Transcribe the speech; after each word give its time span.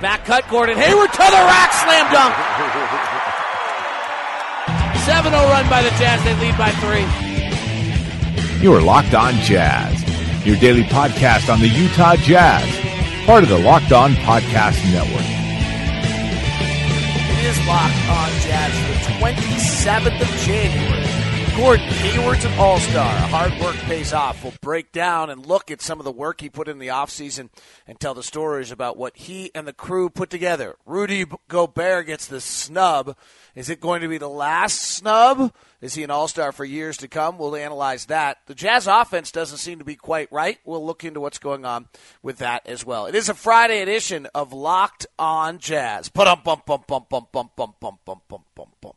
Back 0.00 0.26
cut, 0.26 0.46
Gordon 0.50 0.76
Hayward 0.76 1.10
to 1.10 1.16
the 1.16 1.42
rack, 1.48 1.72
slam 1.72 2.12
dunk. 2.12 2.34
7 5.06 5.32
0 5.32 5.42
run 5.48 5.68
by 5.70 5.82
the 5.82 5.88
Jazz. 5.96 6.22
They 6.22 6.34
lead 6.34 6.58
by 6.58 6.70
three. 6.84 7.06
You 8.60 8.74
are 8.74 8.82
Locked 8.82 9.14
On 9.14 9.32
Jazz, 9.36 10.04
your 10.46 10.56
daily 10.56 10.82
podcast 10.82 11.50
on 11.50 11.60
the 11.60 11.68
Utah 11.68 12.16
Jazz, 12.16 12.66
part 13.24 13.42
of 13.42 13.48
the 13.48 13.58
Locked 13.58 13.92
On 13.92 14.12
Podcast 14.16 14.84
Network. 14.92 15.24
It 17.38 17.44
is 17.46 17.58
Locked 17.66 18.08
On 18.10 18.30
Jazz 18.44 18.72
the 18.88 19.12
27th 19.16 20.20
of 20.20 20.28
January. 20.44 21.15
Gordon 21.56 21.86
Hayward's 21.86 22.44
an 22.44 22.52
all-star. 22.58 23.10
Hard 23.28 23.58
work 23.62 23.76
pays 23.76 24.12
off. 24.12 24.44
We'll 24.44 24.52
break 24.60 24.92
down 24.92 25.30
and 25.30 25.46
look 25.46 25.70
at 25.70 25.80
some 25.80 25.98
of 25.98 26.04
the 26.04 26.12
work 26.12 26.42
he 26.42 26.50
put 26.50 26.68
in 26.68 26.78
the 26.78 26.88
offseason 26.88 27.48
and 27.86 27.98
tell 27.98 28.12
the 28.12 28.22
stories 28.22 28.70
about 28.70 28.98
what 28.98 29.16
he 29.16 29.50
and 29.54 29.66
the 29.66 29.72
crew 29.72 30.10
put 30.10 30.28
together. 30.28 30.76
Rudy 30.84 31.24
Gobert 31.48 32.08
gets 32.08 32.26
the 32.26 32.42
snub. 32.42 33.16
Is 33.54 33.70
it 33.70 33.80
going 33.80 34.02
to 34.02 34.08
be 34.08 34.18
the 34.18 34.28
last 34.28 34.82
snub? 34.82 35.50
Is 35.80 35.94
he 35.94 36.02
an 36.02 36.10
all 36.10 36.28
star 36.28 36.52
for 36.52 36.66
years 36.66 36.98
to 36.98 37.08
come? 37.08 37.38
We'll 37.38 37.56
analyze 37.56 38.04
that. 38.06 38.36
The 38.46 38.54
Jazz 38.54 38.86
offense 38.86 39.32
doesn't 39.32 39.56
seem 39.56 39.78
to 39.78 39.84
be 39.84 39.96
quite 39.96 40.30
right. 40.30 40.58
We'll 40.66 40.84
look 40.84 41.04
into 41.04 41.20
what's 41.20 41.38
going 41.38 41.64
on 41.64 41.88
with 42.22 42.36
that 42.38 42.66
as 42.66 42.84
well. 42.84 43.06
It 43.06 43.14
is 43.14 43.30
a 43.30 43.34
Friday 43.34 43.80
edition 43.80 44.28
of 44.34 44.52
Locked 44.52 45.06
On 45.18 45.58
Jazz. 45.58 46.10
Bum 46.10 46.38
bum 46.44 46.60
bum 46.66 46.84
bum 46.86 47.06
bum 47.08 47.26
bum 47.32 47.48
bum 47.56 47.74
bum 47.80 47.98
bum 48.04 48.42
bum 48.54 48.68
bum. 48.82 48.92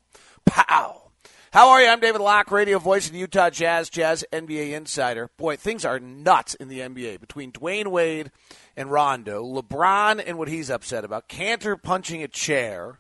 Pow. 0.46 1.09
How 1.52 1.70
are 1.70 1.82
you? 1.82 1.88
I'm 1.88 2.00
David 2.00 2.22
Locke, 2.22 2.52
radio 2.52 2.78
voice 2.78 3.08
of 3.08 3.14
the 3.14 3.18
Utah 3.18 3.50
Jazz, 3.50 3.90
Jazz 3.90 4.24
NBA 4.32 4.74
insider. 4.74 5.32
Boy, 5.36 5.56
things 5.56 5.84
are 5.84 6.00
nuts 6.00 6.54
in 6.54 6.68
the 6.68 6.82
NBA 6.82 7.20
between 7.20 7.52
Dwyane 7.52 7.88
Wade 7.88 8.30
and 8.78 8.92
Rondo, 8.92 9.44
LeBron 9.44 10.24
and 10.24 10.38
what 10.38 10.48
he's 10.48 10.70
upset 10.70 11.04
about, 11.04 11.28
Kanter 11.28 11.82
punching 11.82 12.22
a 12.22 12.28
chair. 12.28 13.00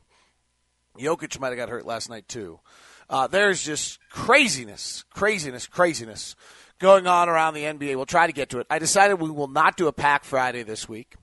Jokic 0.98 1.40
might 1.40 1.50
have 1.50 1.58
got 1.58 1.70
hurt 1.70 1.86
last 1.86 2.10
night 2.10 2.28
too. 2.28 2.60
Uh, 3.08 3.28
there's 3.28 3.64
just 3.64 4.00
craziness, 4.10 5.04
craziness, 5.12 5.68
craziness 5.68 6.36
going 6.80 7.06
on 7.06 7.30
around 7.30 7.54
the 7.54 7.66
NBA. 7.66 7.98
We'll 7.98 8.08
try 8.08 8.26
to 8.26 8.34
get 8.34 8.50
to 8.50 8.60
it. 8.60 8.68
I 8.72 8.80
decided 8.80 9.22
we 9.22 9.30
will 9.30 9.48
not 9.48 9.78
do 9.78 9.86
a 9.86 9.94
Pack 9.94 10.24
Friday 10.24 10.64
this 10.64 10.90
week, 10.90 11.14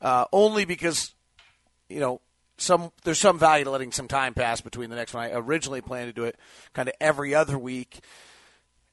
uh, 0.00 0.24
only 0.32 0.64
because 0.64 1.14
you 1.90 2.00
know 2.00 2.22
some 2.60 2.92
there's 3.04 3.18
some 3.18 3.38
value 3.38 3.64
to 3.64 3.70
letting 3.70 3.92
some 3.92 4.08
time 4.08 4.34
pass 4.34 4.60
between 4.60 4.90
the 4.90 4.96
next 4.96 5.14
one. 5.14 5.24
I 5.24 5.32
originally 5.32 5.80
planned 5.80 6.08
to 6.08 6.12
do 6.12 6.24
it 6.24 6.36
kind 6.72 6.88
of 6.88 6.94
every 7.00 7.34
other 7.34 7.58
week, 7.58 8.00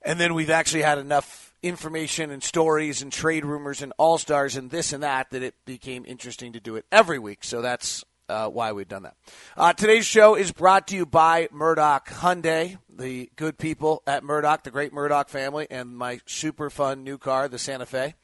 and 0.01 0.19
then 0.19 0.33
we've 0.33 0.49
actually 0.49 0.83
had 0.83 0.97
enough 0.97 1.53
information 1.63 2.31
and 2.31 2.43
stories 2.43 3.01
and 3.01 3.11
trade 3.11 3.43
rumors 3.43 3.81
and 3.81 3.91
all 3.97 4.17
stars 4.17 4.55
and 4.55 4.69
this 4.69 4.93
and 4.93 5.03
that 5.03 5.29
that 5.31 5.41
it 5.41 5.55
became 5.65 6.05
interesting 6.05 6.53
to 6.53 6.59
do 6.59 6.75
it 6.75 6.85
every 6.91 7.19
week. 7.19 7.43
So 7.43 7.61
that's 7.61 8.03
uh, 8.29 8.49
why 8.49 8.71
we've 8.71 8.87
done 8.87 9.03
that. 9.03 9.15
Uh, 9.55 9.73
today's 9.73 10.05
show 10.05 10.35
is 10.35 10.51
brought 10.51 10.87
to 10.87 10.95
you 10.95 11.05
by 11.05 11.47
Murdock 11.51 12.09
Hyundai, 12.09 12.77
the 12.89 13.29
good 13.35 13.57
people 13.57 14.03
at 14.05 14.23
Murdock, 14.23 14.63
the 14.63 14.71
great 14.71 14.93
Murdock 14.93 15.29
family, 15.29 15.67
and 15.69 15.97
my 15.97 16.19
super 16.25 16.69
fun 16.69 17.03
new 17.03 17.17
car, 17.17 17.47
the 17.47 17.59
Santa 17.59 17.85
Fe. 17.85 18.15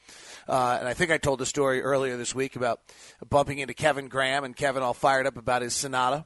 Uh, 0.48 0.78
and 0.80 0.88
I 0.88 0.94
think 0.94 1.12
I 1.12 1.18
told 1.18 1.40
the 1.40 1.46
story 1.46 1.82
earlier 1.82 2.18
this 2.18 2.36
week 2.36 2.56
about 2.56 2.82
bumping 3.30 3.60
into 3.60 3.74
Kevin 3.74 4.08
Graham 4.08 4.44
and 4.44 4.56
Kevin 4.56 4.84
all 4.84 4.94
fired 4.94 5.26
up 5.26 5.38
about 5.38 5.62
his 5.62 5.74
Sonata. 5.74 6.26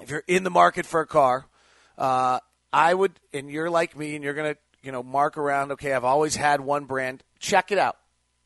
If 0.00 0.10
you're 0.10 0.24
in 0.26 0.44
the 0.44 0.50
market 0.50 0.86
for 0.86 1.00
a 1.00 1.06
car, 1.06 1.46
uh, 1.96 2.40
I 2.72 2.94
would, 2.94 3.12
and 3.32 3.50
you're 3.50 3.70
like 3.70 3.96
me, 3.96 4.14
and 4.14 4.24
you're 4.24 4.34
to, 4.34 4.56
you 4.82 4.92
know, 4.92 5.02
mark 5.02 5.36
around. 5.36 5.72
Okay, 5.72 5.92
I've 5.92 6.04
always 6.04 6.36
had 6.36 6.60
one 6.60 6.84
brand. 6.86 7.22
Check 7.38 7.70
it 7.70 7.78
out. 7.78 7.98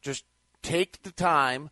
Just 0.02 0.24
take 0.62 1.02
the 1.02 1.12
time 1.12 1.70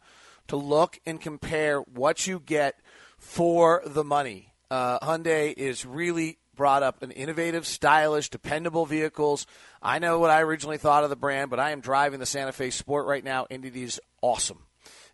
to 0.48 0.56
look 0.56 0.98
and 1.04 1.20
compare 1.20 1.80
what 1.80 2.26
you 2.26 2.40
get 2.40 2.80
for 3.18 3.82
the 3.84 4.04
money. 4.04 4.52
Uh, 4.70 4.98
Hyundai 5.00 5.52
is 5.52 5.84
really 5.84 6.38
brought 6.54 6.82
up 6.82 7.02
an 7.02 7.10
innovative, 7.10 7.66
stylish, 7.66 8.28
dependable 8.28 8.86
vehicles. 8.86 9.46
I 9.82 9.98
know 9.98 10.18
what 10.18 10.30
I 10.30 10.40
originally 10.42 10.78
thought 10.78 11.04
of 11.04 11.10
the 11.10 11.16
brand, 11.16 11.50
but 11.50 11.60
I 11.60 11.70
am 11.70 11.80
driving 11.80 12.20
the 12.20 12.26
Santa 12.26 12.52
Fe 12.52 12.70
Sport 12.70 13.06
right 13.06 13.24
now, 13.24 13.46
and 13.50 13.64
it 13.64 13.76
is 13.76 14.00
awesome. 14.20 14.58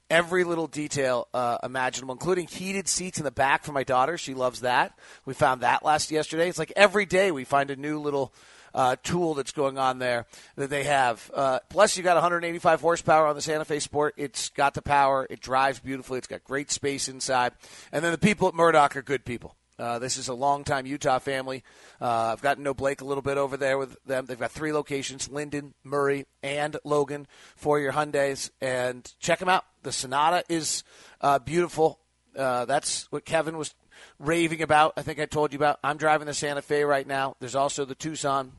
Every 0.09 0.43
little 0.45 0.67
detail 0.67 1.29
uh, 1.33 1.59
imaginable, 1.63 2.15
including 2.15 2.49
heated 2.49 2.89
seats 2.89 3.19
in 3.19 3.25
the 3.25 3.31
back 3.31 3.63
for 3.63 3.73
my 3.73 3.85
daughter. 3.85 4.19
She 4.19 4.35
loves 4.35 4.61
that. 4.61 4.99
We 5.25 5.35
found 5.35 5.61
that 5.61 5.85
last 5.85 6.11
yesterday. 6.11 6.49
It's 6.49 6.59
like 6.59 6.73
every 6.75 7.07
day 7.07 7.31
we 7.31 7.45
find 7.45 7.71
a 7.71 7.77
new 7.77 8.01
little 8.01 8.35
uh, 8.75 8.97
tool 9.03 9.35
that's 9.35 9.53
going 9.53 9.79
on 9.79 9.99
there 9.99 10.27
that 10.57 10.71
they 10.71 10.85
have. 10.85 11.31
Uh, 11.35 11.59
plus, 11.69 11.97
you 11.97 12.03
got 12.03 12.15
185 12.15 12.81
horsepower 12.81 13.27
on 13.27 13.35
the 13.35 13.43
Santa 13.43 13.65
Fe 13.65 13.79
Sport. 13.79 14.15
It's 14.17 14.51
got 14.51 14.75
the 14.75 14.83
power. 14.83 15.27
It 15.31 15.41
drives 15.41 15.81
beautifully. 15.81 16.19
It's 16.19 16.27
got 16.27 16.45
great 16.45 16.71
space 16.71 17.09
inside. 17.09 17.53
And 17.93 18.05
then 18.05 18.13
the 18.13 18.19
people 18.19 18.49
at 18.49 18.55
Murdock 18.55 18.97
are 18.97 19.03
good 19.03 19.25
people. 19.25 19.57
Uh, 19.81 19.99
this 19.99 20.19
is 20.19 20.29
a 20.29 20.35
longtime 20.35 20.85
Utah 20.85 21.19
family. 21.19 21.65
Uh, 22.01 22.33
I've 22.33 22.43
gotten 22.43 22.63
to 22.63 22.65
know 22.65 22.75
Blake 22.75 23.01
a 23.01 23.05
little 23.07 23.23
bit 23.23 23.39
over 23.39 23.57
there 23.57 23.79
with 23.79 23.97
them. 24.05 24.27
They've 24.27 24.39
got 24.39 24.51
three 24.51 24.75
locations: 24.75 25.31
Lindon, 25.31 25.73
Murray, 25.83 26.27
and 26.43 26.77
Logan 26.85 27.27
for 27.57 27.81
your 27.81 27.93
Hyundai's. 27.93 28.51
And 28.61 29.11
check 29.21 29.39
them 29.39 29.49
out. 29.49 29.65
The 29.83 29.91
Sonata 29.91 30.45
is 30.51 30.85
uh, 31.23 31.39
beautiful. 31.39 31.99
Uh, 32.37 32.67
that's 32.67 33.11
what 33.11 33.25
Kevin 33.25 33.57
was 33.57 33.75
raving 34.19 34.61
about. 34.61 34.93
I 34.99 35.03
think 35.03 35.19
I 35.19 35.25
told 35.25 35.55
you 35.55 35.59
about. 35.59 35.79
I'm 35.83 35.97
driving 35.97 36.27
the 36.27 36.35
Santa 36.35 36.61
Fe 36.61 36.85
right 36.85 37.07
now. 37.07 37.37
There's 37.41 37.57
also 37.57 37.87
the 37.87 37.95
Tucson. 37.95 38.53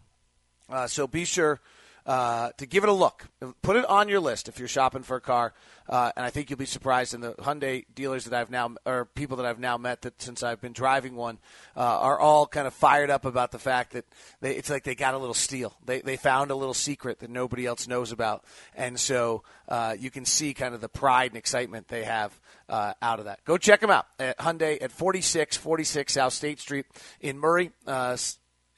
Uh, 0.70 0.88
so 0.88 1.06
be 1.06 1.26
sure 1.26 1.60
uh, 2.06 2.52
to 2.58 2.66
give 2.66 2.84
it 2.84 2.90
a 2.90 2.94
look. 2.94 3.28
Put 3.62 3.76
it 3.76 3.86
on 3.86 4.10
your 4.10 4.20
list 4.20 4.48
if 4.48 4.60
you're 4.60 4.68
shopping 4.68 5.04
for 5.04 5.18
a 5.18 5.22
car. 5.22 5.54
Uh, 5.92 6.12
and 6.16 6.26
I 6.26 6.30
think 6.30 6.50
you'll 6.50 6.58
be 6.60 6.66
surprised. 6.66 7.14
And 7.14 7.22
the 7.22 7.34
Hyundai 7.34 7.86
dealers 7.94 8.26
that 8.26 8.34
I've 8.34 8.50
now, 8.50 8.76
or 8.86 9.06
people 9.06 9.38
that 9.38 9.46
I've 9.46 9.60
now 9.60 9.78
met 9.78 10.04
that 10.04 10.22
since 10.22 10.42
I've 10.42 10.62
been 10.62 10.72
driving 10.72 11.16
one, 11.16 11.38
uh, 11.76 11.82
are 11.82 12.18
all 12.18 12.48
kind 12.48 12.66
of 12.66 12.74
fired 12.74 13.10
up 13.10 13.26
about 13.26 13.52
the 13.52 13.60
fact 13.60 13.92
that 13.94 14.06
they, 14.40 14.56
it's 14.56 14.70
like 14.70 14.84
they 14.84 14.96
got 14.96 15.14
a 15.14 15.18
little 15.18 15.34
steal. 15.34 15.76
They 15.86 16.00
they 16.00 16.16
found 16.16 16.50
a 16.50 16.56
little 16.56 16.74
secret 16.74 17.20
that 17.20 17.30
nobody 17.30 17.66
else 17.66 17.88
knows 17.88 18.14
about, 18.14 18.46
and 18.74 18.98
so 18.98 19.44
uh, 19.68 19.96
you 20.00 20.10
can 20.10 20.24
see 20.24 20.54
kind 20.54 20.74
of 20.74 20.80
the 20.80 20.90
pride 20.90 21.32
and 21.32 21.38
excitement 21.38 21.90
they 21.90 22.04
have 22.04 22.40
uh, 22.70 22.94
out 23.02 23.20
of 23.20 23.26
that. 23.26 23.44
Go 23.44 23.58
check 23.58 23.82
them 23.82 23.90
out 23.90 24.08
at 24.18 24.38
Hyundai 24.38 24.82
at 24.82 24.92
4646 24.92 26.14
South 26.14 26.34
State 26.34 26.60
Street 26.60 26.86
in 27.20 27.38
Murray. 27.38 27.72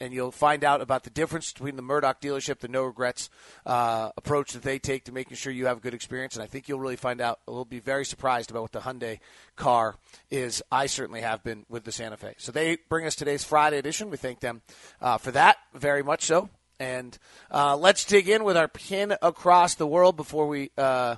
And 0.03 0.13
you'll 0.13 0.31
find 0.31 0.65
out 0.65 0.81
about 0.81 1.05
the 1.05 1.09
difference 1.09 1.53
between 1.53 1.77
the 1.77 1.81
Murdock 1.81 2.19
dealership, 2.19 2.59
the 2.59 2.67
no 2.67 2.83
regrets 2.83 3.29
uh, 3.65 4.11
approach 4.17 4.51
that 4.51 4.61
they 4.61 4.77
take 4.77 5.05
to 5.05 5.13
making 5.13 5.37
sure 5.37 5.53
you 5.53 5.67
have 5.67 5.77
a 5.77 5.79
good 5.79 5.93
experience. 5.93 6.35
And 6.35 6.43
I 6.43 6.45
think 6.45 6.67
you'll 6.67 6.81
really 6.81 6.97
find 6.97 7.21
out. 7.21 7.39
We'll 7.47 7.63
be 7.63 7.79
very 7.79 8.03
surprised 8.03 8.51
about 8.51 8.63
what 8.63 8.73
the 8.73 8.81
Hyundai 8.81 9.19
car 9.55 9.95
is. 10.29 10.61
I 10.69 10.87
certainly 10.87 11.21
have 11.21 11.41
been 11.41 11.65
with 11.69 11.85
the 11.85 11.93
Santa 11.93 12.17
Fe. 12.17 12.35
So 12.37 12.51
they 12.51 12.79
bring 12.89 13.05
us 13.05 13.15
today's 13.15 13.45
Friday 13.45 13.77
edition. 13.77 14.09
We 14.09 14.17
thank 14.17 14.41
them 14.41 14.61
uh, 14.99 15.17
for 15.19 15.31
that 15.31 15.55
very 15.73 16.03
much 16.03 16.23
so. 16.23 16.49
And 16.81 17.17
uh, 17.49 17.77
let's 17.77 18.03
dig 18.03 18.27
in 18.27 18.43
with 18.43 18.57
our 18.57 18.67
pin 18.67 19.15
across 19.21 19.75
the 19.75 19.87
world 19.87 20.17
before 20.17 20.49
we 20.49 20.71
uh, 20.77 21.15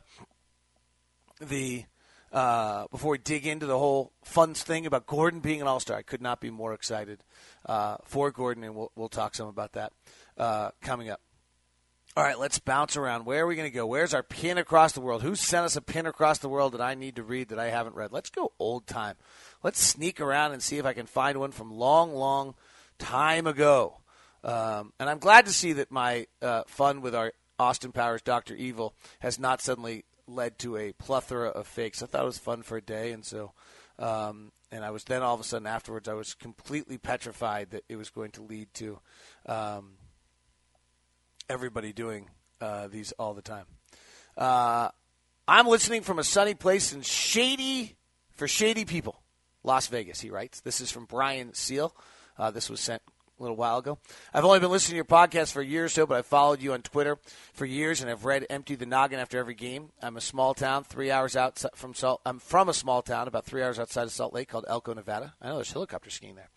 the 1.41 1.85
uh, 2.31 2.85
before 2.91 3.11
we 3.11 3.17
dig 3.17 3.47
into 3.47 3.65
the 3.65 3.79
whole 3.79 4.11
fun 4.23 4.53
thing 4.53 4.85
about 4.85 5.07
Gordon 5.07 5.39
being 5.39 5.61
an 5.61 5.67
All 5.67 5.79
Star. 5.79 5.97
I 5.97 6.03
could 6.03 6.21
not 6.21 6.39
be 6.39 6.51
more 6.51 6.73
excited 6.73 7.23
uh, 7.65 7.97
for 8.03 8.31
Gordon, 8.31 8.63
and 8.63 8.75
we'll, 8.75 8.91
we'll 8.95 9.09
talk 9.09 9.35
some 9.35 9.47
about 9.47 9.73
that 9.73 9.93
uh, 10.37 10.71
coming 10.81 11.09
up. 11.09 11.21
All 12.17 12.23
right, 12.23 12.39
let's 12.39 12.59
bounce 12.59 12.95
around. 12.95 13.25
Where 13.25 13.43
are 13.43 13.47
we 13.47 13.57
going 13.57 13.69
to 13.69 13.75
go? 13.75 13.85
Where's 13.85 14.13
our 14.13 14.23
pin 14.23 14.57
across 14.57 14.93
the 14.93 15.01
world? 15.01 15.21
Who 15.21 15.35
sent 15.35 15.65
us 15.65 15.75
a 15.75 15.81
pin 15.81 16.05
across 16.05 16.37
the 16.37 16.47
world 16.47 16.71
that 16.73 16.79
I 16.79 16.95
need 16.95 17.17
to 17.17 17.23
read 17.23 17.49
that 17.49 17.59
I 17.59 17.69
haven't 17.69 17.95
read? 17.95 18.13
Let's 18.13 18.29
go 18.29 18.53
old 18.57 18.87
time. 18.87 19.15
Let's 19.63 19.81
sneak 19.81 20.21
around 20.21 20.53
and 20.53 20.63
see 20.63 20.77
if 20.77 20.85
I 20.85 20.93
can 20.93 21.07
find 21.07 21.39
one 21.39 21.51
from 21.51 21.71
long, 21.71 22.13
long 22.13 22.55
time 22.99 23.47
ago. 23.47 23.97
Um, 24.45 24.93
and 24.97 25.09
I'm 25.09 25.19
glad 25.19 25.45
to 25.47 25.51
see 25.51 25.73
that 25.73 25.91
my 25.91 26.27
uh, 26.41 26.63
fun 26.67 27.01
with 27.01 27.15
our 27.15 27.33
Austin 27.59 27.91
Powers 27.91 28.21
Dr. 28.21 28.55
Evil 28.55 28.93
has 29.19 29.37
not 29.37 29.61
suddenly 29.61 30.05
led 30.27 30.57
to 30.59 30.77
a 30.77 30.93
plethora 30.93 31.49
of 31.49 31.67
fakes. 31.67 32.01
I 32.01 32.05
thought 32.05 32.23
it 32.23 32.25
was 32.25 32.37
fun 32.37 32.63
for 32.63 32.77
a 32.77 32.81
day, 32.81 33.11
and 33.11 33.25
so 33.25 33.51
um, 33.99 34.51
and 34.75 34.83
I 34.83 34.91
was 34.91 35.05
then 35.05 35.23
all 35.23 35.33
of 35.33 35.39
a 35.39 35.43
sudden 35.43 35.67
afterwards 35.67 36.07
I 36.09 36.13
was 36.13 36.33
completely 36.33 36.97
petrified 36.97 37.71
that 37.71 37.83
it 37.87 37.95
was 37.95 38.09
going 38.09 38.31
to 38.31 38.43
lead 38.43 38.67
to 38.75 38.99
um, 39.45 39.93
everybody 41.49 41.93
doing 41.93 42.29
uh, 42.59 42.87
these 42.87 43.13
all 43.13 43.33
the 43.33 43.41
time. 43.41 43.65
Uh, 44.37 44.89
I'm 45.47 45.67
listening 45.67 46.01
from 46.01 46.19
a 46.19 46.23
sunny 46.23 46.55
place 46.55 46.91
in 46.91 47.01
shady 47.01 47.95
for 48.33 48.47
shady 48.47 48.83
people, 48.83 49.21
Las 49.63 49.87
Vegas, 49.87 50.19
he 50.19 50.29
writes. 50.29 50.59
This 50.59 50.81
is 50.81 50.91
from 50.91 51.05
Brian 51.05 51.53
Seal. 51.53 51.95
Uh, 52.37 52.51
this 52.51 52.69
was 52.69 52.81
sent 52.81 53.01
a 53.39 53.43
little 53.43 53.57
while 53.57 53.77
ago. 53.77 53.97
I've 54.33 54.45
only 54.45 54.59
been 54.59 54.71
listening 54.71 54.93
to 54.93 54.95
your 54.97 55.05
podcast 55.05 55.51
for 55.51 55.61
a 55.61 55.65
year 55.65 55.85
or 55.85 55.89
so, 55.89 56.05
but 56.05 56.17
I 56.17 56.21
followed 56.21 56.61
you 56.61 56.73
on 56.73 56.81
Twitter 56.81 57.17
for 57.53 57.65
years, 57.65 58.01
and 58.01 58.09
I've 58.09 58.25
read 58.25 58.45
"Empty 58.49 58.75
the 58.75 58.85
Noggin" 58.85 59.19
after 59.19 59.37
every 59.37 59.55
game. 59.55 59.89
I'm 60.01 60.17
a 60.17 60.21
small 60.21 60.53
town, 60.53 60.83
three 60.83 61.11
hours 61.11 61.35
out 61.35 61.63
from 61.75 61.93
Salt. 61.93 62.21
I'm 62.25 62.39
from 62.39 62.69
a 62.69 62.73
small 62.73 63.01
town, 63.01 63.27
about 63.27 63.45
three 63.45 63.63
hours 63.63 63.79
outside 63.79 64.03
of 64.03 64.11
Salt 64.11 64.33
Lake, 64.33 64.49
called 64.49 64.65
Elko, 64.67 64.93
Nevada. 64.93 65.33
I 65.41 65.47
know 65.47 65.55
there's 65.55 65.71
helicopter 65.71 66.09
skiing 66.09 66.35
there. 66.35 66.49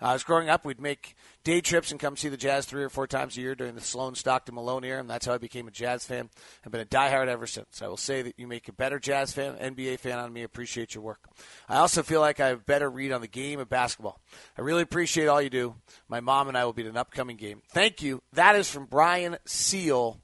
Uh, 0.00 0.06
I 0.06 0.12
was 0.12 0.24
growing 0.24 0.48
up, 0.48 0.64
we'd 0.64 0.80
make 0.80 1.14
day 1.44 1.60
trips 1.60 1.90
and 1.90 2.00
come 2.00 2.16
see 2.16 2.28
the 2.28 2.36
Jazz 2.36 2.66
three 2.66 2.82
or 2.82 2.88
four 2.88 3.06
times 3.06 3.36
a 3.36 3.40
year 3.40 3.54
during 3.54 3.74
the 3.74 3.80
Sloan 3.80 4.14
Stockton 4.14 4.54
Malone 4.54 4.84
era, 4.84 5.00
and 5.00 5.08
that's 5.08 5.26
how 5.26 5.34
I 5.34 5.38
became 5.38 5.68
a 5.68 5.70
Jazz 5.70 6.04
fan. 6.04 6.28
I've 6.64 6.72
been 6.72 6.80
a 6.80 6.84
diehard 6.84 7.28
ever 7.28 7.46
since. 7.46 7.80
I 7.80 7.86
will 7.86 7.96
say 7.96 8.22
that 8.22 8.34
you 8.36 8.46
make 8.46 8.68
a 8.68 8.72
better 8.72 8.98
Jazz 8.98 9.32
fan, 9.32 9.54
NBA 9.54 10.00
fan 10.00 10.18
on 10.18 10.32
me. 10.32 10.42
Appreciate 10.42 10.94
your 10.94 11.04
work. 11.04 11.20
I 11.68 11.76
also 11.76 12.02
feel 12.02 12.20
like 12.20 12.40
I 12.40 12.48
have 12.48 12.66
better 12.66 12.90
read 12.90 13.12
on 13.12 13.20
the 13.20 13.28
game 13.28 13.60
of 13.60 13.68
basketball. 13.68 14.20
I 14.58 14.62
really 14.62 14.82
appreciate 14.82 15.28
all 15.28 15.40
you 15.40 15.50
do. 15.50 15.76
My 16.08 16.20
mom 16.26 16.48
and 16.48 16.58
I 16.58 16.64
will 16.64 16.72
be 16.72 16.82
at 16.82 16.88
an 16.88 16.96
upcoming 16.96 17.36
game. 17.36 17.62
Thank 17.70 18.02
you. 18.02 18.20
That 18.32 18.56
is 18.56 18.68
from 18.68 18.86
Brian 18.86 19.36
Seal 19.46 20.20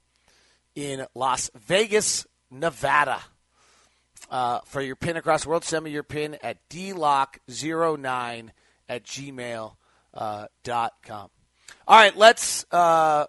in 0.75 1.06
Las 1.14 1.49
Vegas, 1.54 2.26
Nevada. 2.50 3.20
Uh, 4.28 4.60
for 4.64 4.82
your 4.82 4.96
pin 4.96 5.16
across 5.16 5.44
the 5.44 5.49
world, 5.49 5.64
send 5.64 5.84
me 5.84 5.93
your 5.93 6.02
pin 6.02 6.37
at 6.43 6.58
dlock09 6.69 8.50
at 8.88 9.04
gmail.com. 9.04 9.76
Uh, 10.14 10.46
dot 10.62 10.93
com. 11.06 11.31
All 11.88 11.96
right, 11.96 12.14
let's 12.14 12.66
uh, 12.70 13.25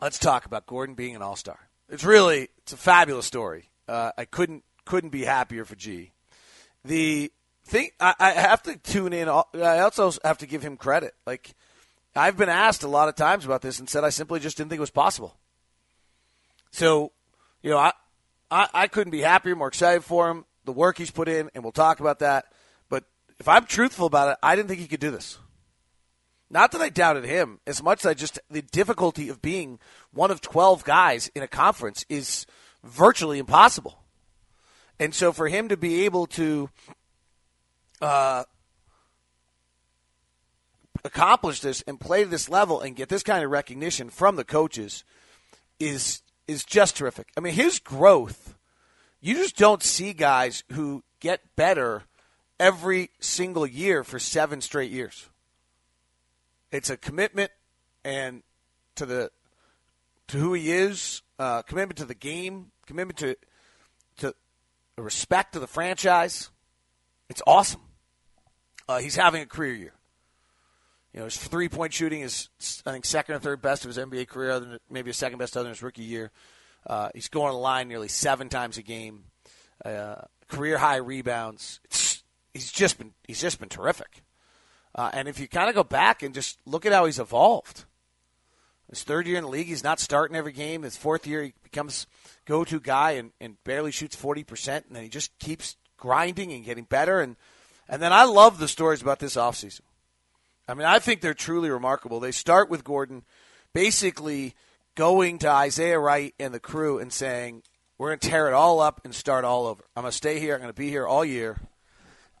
let's 0.00 0.18
talk 0.18 0.46
about 0.46 0.64
Gordon 0.64 0.94
being 0.94 1.14
an 1.14 1.20
All 1.20 1.36
Star. 1.36 1.58
It's 1.90 2.04
really 2.04 2.48
it's 2.62 2.72
a 2.72 2.78
fabulous 2.78 3.26
story. 3.26 3.68
Uh, 3.86 4.12
I 4.16 4.24
couldn't 4.24 4.64
couldn't 4.86 5.10
be 5.10 5.24
happier 5.24 5.66
for 5.66 5.76
G. 5.76 6.12
The 6.86 7.30
thing 7.64 7.90
I, 8.00 8.14
I 8.18 8.30
have 8.32 8.62
to 8.64 8.76
tune 8.76 9.12
in. 9.12 9.28
I 9.28 9.80
also 9.80 10.12
have 10.24 10.38
to 10.38 10.46
give 10.46 10.62
him 10.62 10.76
credit. 10.76 11.14
Like 11.26 11.54
I've 12.14 12.36
been 12.36 12.48
asked 12.48 12.82
a 12.82 12.88
lot 12.88 13.08
of 13.08 13.14
times 13.14 13.44
about 13.44 13.62
this 13.62 13.78
and 13.78 13.88
said 13.88 14.04
I 14.04 14.10
simply 14.10 14.40
just 14.40 14.56
didn't 14.56 14.70
think 14.70 14.78
it 14.78 14.80
was 14.80 14.90
possible. 14.90 15.36
So, 16.70 17.12
you 17.62 17.70
know, 17.70 17.78
I, 17.78 17.92
I, 18.50 18.68
I 18.74 18.86
couldn't 18.88 19.10
be 19.10 19.20
happier, 19.20 19.56
more 19.56 19.68
excited 19.68 20.04
for 20.04 20.30
him, 20.30 20.44
the 20.64 20.72
work 20.72 20.98
he's 20.98 21.10
put 21.10 21.28
in, 21.28 21.50
and 21.54 21.64
we'll 21.64 21.72
talk 21.72 22.00
about 22.00 22.18
that. 22.20 22.46
But 22.88 23.04
if 23.38 23.48
I'm 23.48 23.64
truthful 23.66 24.06
about 24.06 24.30
it, 24.30 24.38
I 24.42 24.56
didn't 24.56 24.68
think 24.68 24.80
he 24.80 24.86
could 24.86 25.00
do 25.00 25.10
this. 25.10 25.38
Not 26.50 26.72
that 26.72 26.82
I 26.82 26.90
doubted 26.90 27.24
him, 27.24 27.60
as 27.66 27.82
much 27.82 28.00
as 28.00 28.06
I 28.06 28.14
just 28.14 28.38
the 28.50 28.60
difficulty 28.60 29.30
of 29.30 29.40
being 29.40 29.78
one 30.12 30.30
of 30.30 30.42
12 30.42 30.84
guys 30.84 31.30
in 31.34 31.42
a 31.42 31.48
conference 31.48 32.04
is 32.10 32.46
virtually 32.84 33.38
impossible. 33.38 34.02
And 35.00 35.14
so 35.14 35.32
for 35.32 35.48
him 35.48 35.68
to 35.68 35.78
be 35.78 36.04
able 36.04 36.26
to 36.28 36.68
uh, 38.02 38.44
accomplish 41.04 41.60
this 41.60 41.82
and 41.82 41.98
play 41.98 42.24
to 42.24 42.30
this 42.30 42.48
level 42.48 42.80
and 42.80 42.96
get 42.96 43.08
this 43.08 43.22
kind 43.22 43.44
of 43.44 43.50
recognition 43.50 44.10
from 44.10 44.36
the 44.36 44.44
coaches 44.44 45.04
is 45.78 46.22
is 46.48 46.64
just 46.64 46.96
terrific. 46.96 47.28
I 47.36 47.40
mean, 47.40 47.54
his 47.54 47.78
growth, 47.78 48.56
you 49.20 49.34
just 49.36 49.56
don't 49.56 49.82
see 49.82 50.12
guys 50.12 50.64
who 50.72 51.04
get 51.20 51.40
better 51.56 52.02
every 52.58 53.10
single 53.20 53.66
year 53.66 54.04
for 54.04 54.18
seven 54.18 54.60
straight 54.60 54.90
years. 54.90 55.28
It's 56.70 56.90
a 56.90 56.96
commitment 56.96 57.52
and 58.04 58.42
to 58.96 59.06
the 59.06 59.30
to 60.28 60.38
who 60.38 60.54
he 60.54 60.72
is, 60.72 61.22
uh, 61.38 61.62
commitment 61.62 61.98
to 61.98 62.04
the 62.04 62.14
game, 62.14 62.72
commitment 62.86 63.18
to 63.18 63.36
to 64.18 64.34
respect 64.98 65.52
to 65.54 65.58
the 65.58 65.66
franchise. 65.66 66.50
It's 67.28 67.42
awesome. 67.46 67.80
Uh, 68.88 68.98
he's 68.98 69.16
having 69.16 69.42
a 69.42 69.46
career 69.46 69.74
year. 69.74 69.92
You 71.12 71.20
know, 71.20 71.24
his 71.26 71.36
three 71.36 71.68
point 71.68 71.92
shooting 71.92 72.22
is, 72.22 72.48
I 72.86 72.92
think, 72.92 73.04
second 73.04 73.34
or 73.34 73.38
third 73.38 73.60
best 73.60 73.84
of 73.84 73.88
his 73.94 73.98
NBA 73.98 74.28
career, 74.28 74.50
other 74.50 74.66
than, 74.66 74.78
maybe 74.90 75.10
a 75.10 75.14
second 75.14 75.38
best 75.38 75.56
other 75.56 75.64
than 75.64 75.72
his 75.72 75.82
rookie 75.82 76.02
year. 76.02 76.30
Uh, 76.86 77.10
he's 77.14 77.28
going 77.28 77.48
to 77.48 77.52
the 77.52 77.58
line 77.58 77.88
nearly 77.88 78.08
seven 78.08 78.48
times 78.48 78.78
a 78.78 78.82
game. 78.82 79.24
Uh, 79.84 80.22
career 80.48 80.78
high 80.78 80.96
rebounds. 80.96 81.80
It's, 81.84 82.22
he's 82.54 82.72
just 82.72 82.98
been 82.98 83.12
he's 83.26 83.40
just 83.40 83.60
been 83.60 83.68
terrific. 83.68 84.22
Uh, 84.94 85.10
and 85.12 85.28
if 85.28 85.38
you 85.38 85.48
kind 85.48 85.68
of 85.68 85.74
go 85.74 85.84
back 85.84 86.22
and 86.22 86.34
just 86.34 86.58
look 86.66 86.84
at 86.84 86.92
how 86.92 87.06
he's 87.06 87.18
evolved, 87.18 87.84
his 88.90 89.02
third 89.02 89.26
year 89.26 89.38
in 89.38 89.44
the 89.44 89.50
league, 89.50 89.68
he's 89.68 89.84
not 89.84 89.98
starting 89.98 90.36
every 90.36 90.52
game. 90.52 90.82
His 90.82 90.98
fourth 90.98 91.26
year, 91.26 91.42
he 91.44 91.54
becomes 91.62 92.06
go-to 92.44 92.78
guy 92.78 93.12
and, 93.12 93.32
and 93.40 93.62
barely 93.64 93.90
shoots 93.90 94.16
forty 94.16 94.44
percent, 94.44 94.86
and 94.86 94.96
then 94.96 95.02
he 95.02 95.08
just 95.08 95.38
keeps 95.38 95.76
grinding 95.96 96.52
and 96.52 96.64
getting 96.64 96.84
better. 96.84 97.20
And 97.20 97.36
and 97.92 98.00
then 98.00 98.10
I 98.10 98.24
love 98.24 98.58
the 98.58 98.68
stories 98.68 99.02
about 99.02 99.18
this 99.18 99.36
offseason. 99.36 99.82
I 100.66 100.72
mean, 100.72 100.86
I 100.86 100.98
think 100.98 101.20
they're 101.20 101.34
truly 101.34 101.68
remarkable. 101.68 102.20
They 102.20 102.32
start 102.32 102.70
with 102.70 102.84
Gordon 102.84 103.22
basically 103.74 104.54
going 104.94 105.38
to 105.40 105.50
Isaiah 105.50 105.98
Wright 105.98 106.34
and 106.40 106.54
the 106.54 106.58
crew 106.58 106.98
and 106.98 107.12
saying, 107.12 107.64
We're 107.98 108.08
going 108.08 108.20
to 108.20 108.28
tear 108.30 108.48
it 108.48 108.54
all 108.54 108.80
up 108.80 109.02
and 109.04 109.14
start 109.14 109.44
all 109.44 109.66
over. 109.66 109.84
I'm 109.94 110.04
going 110.04 110.10
to 110.10 110.16
stay 110.16 110.40
here. 110.40 110.54
I'm 110.54 110.60
going 110.62 110.72
to 110.72 110.74
be 110.74 110.88
here 110.88 111.06
all 111.06 111.22
year. 111.22 111.60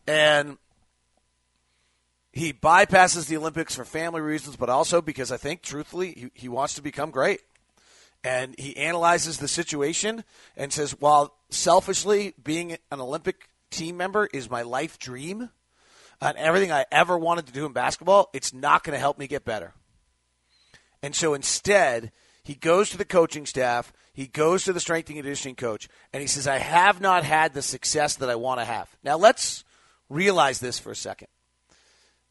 And 0.06 0.56
he 2.32 2.54
bypasses 2.54 3.28
the 3.28 3.36
Olympics 3.36 3.74
for 3.74 3.84
family 3.84 4.22
reasons, 4.22 4.56
but 4.56 4.70
also 4.70 5.02
because 5.02 5.30
I 5.30 5.36
think, 5.36 5.60
truthfully, 5.60 6.12
he, 6.12 6.30
he 6.32 6.48
wants 6.48 6.72
to 6.74 6.82
become 6.82 7.10
great. 7.10 7.42
And 8.24 8.54
he 8.58 8.74
analyzes 8.78 9.36
the 9.36 9.48
situation 9.48 10.24
and 10.56 10.72
says, 10.72 10.92
while 10.98 11.34
selfishly 11.50 12.32
being 12.42 12.78
an 12.90 13.00
Olympic 13.00 13.50
team 13.72 13.96
member 13.96 14.28
is 14.32 14.48
my 14.48 14.62
life 14.62 14.98
dream– 14.98 15.50
on 16.22 16.36
everything 16.36 16.70
I 16.70 16.86
ever 16.92 17.18
wanted 17.18 17.46
to 17.46 17.52
do 17.52 17.66
in 17.66 17.72
basketball, 17.72 18.30
it's 18.32 18.54
not 18.54 18.84
going 18.84 18.94
to 18.94 19.00
help 19.00 19.18
me 19.18 19.26
get 19.26 19.44
better. 19.44 19.74
And 21.02 21.16
so 21.16 21.34
instead, 21.34 22.12
he 22.44 22.54
goes 22.54 22.90
to 22.90 22.96
the 22.96 23.04
coaching 23.04 23.44
staff, 23.44 23.92
he 24.12 24.28
goes 24.28 24.64
to 24.64 24.72
the 24.72 24.78
strength 24.78 25.08
and 25.08 25.18
conditioning 25.18 25.56
coach, 25.56 25.88
and 26.12 26.20
he 26.20 26.28
says, 26.28 26.46
I 26.46 26.58
have 26.58 27.00
not 27.00 27.24
had 27.24 27.54
the 27.54 27.62
success 27.62 28.16
that 28.16 28.30
I 28.30 28.36
want 28.36 28.60
to 28.60 28.64
have. 28.64 28.88
Now, 29.02 29.16
let's 29.16 29.64
realize 30.08 30.60
this 30.60 30.78
for 30.78 30.92
a 30.92 30.96
second. 30.96 31.26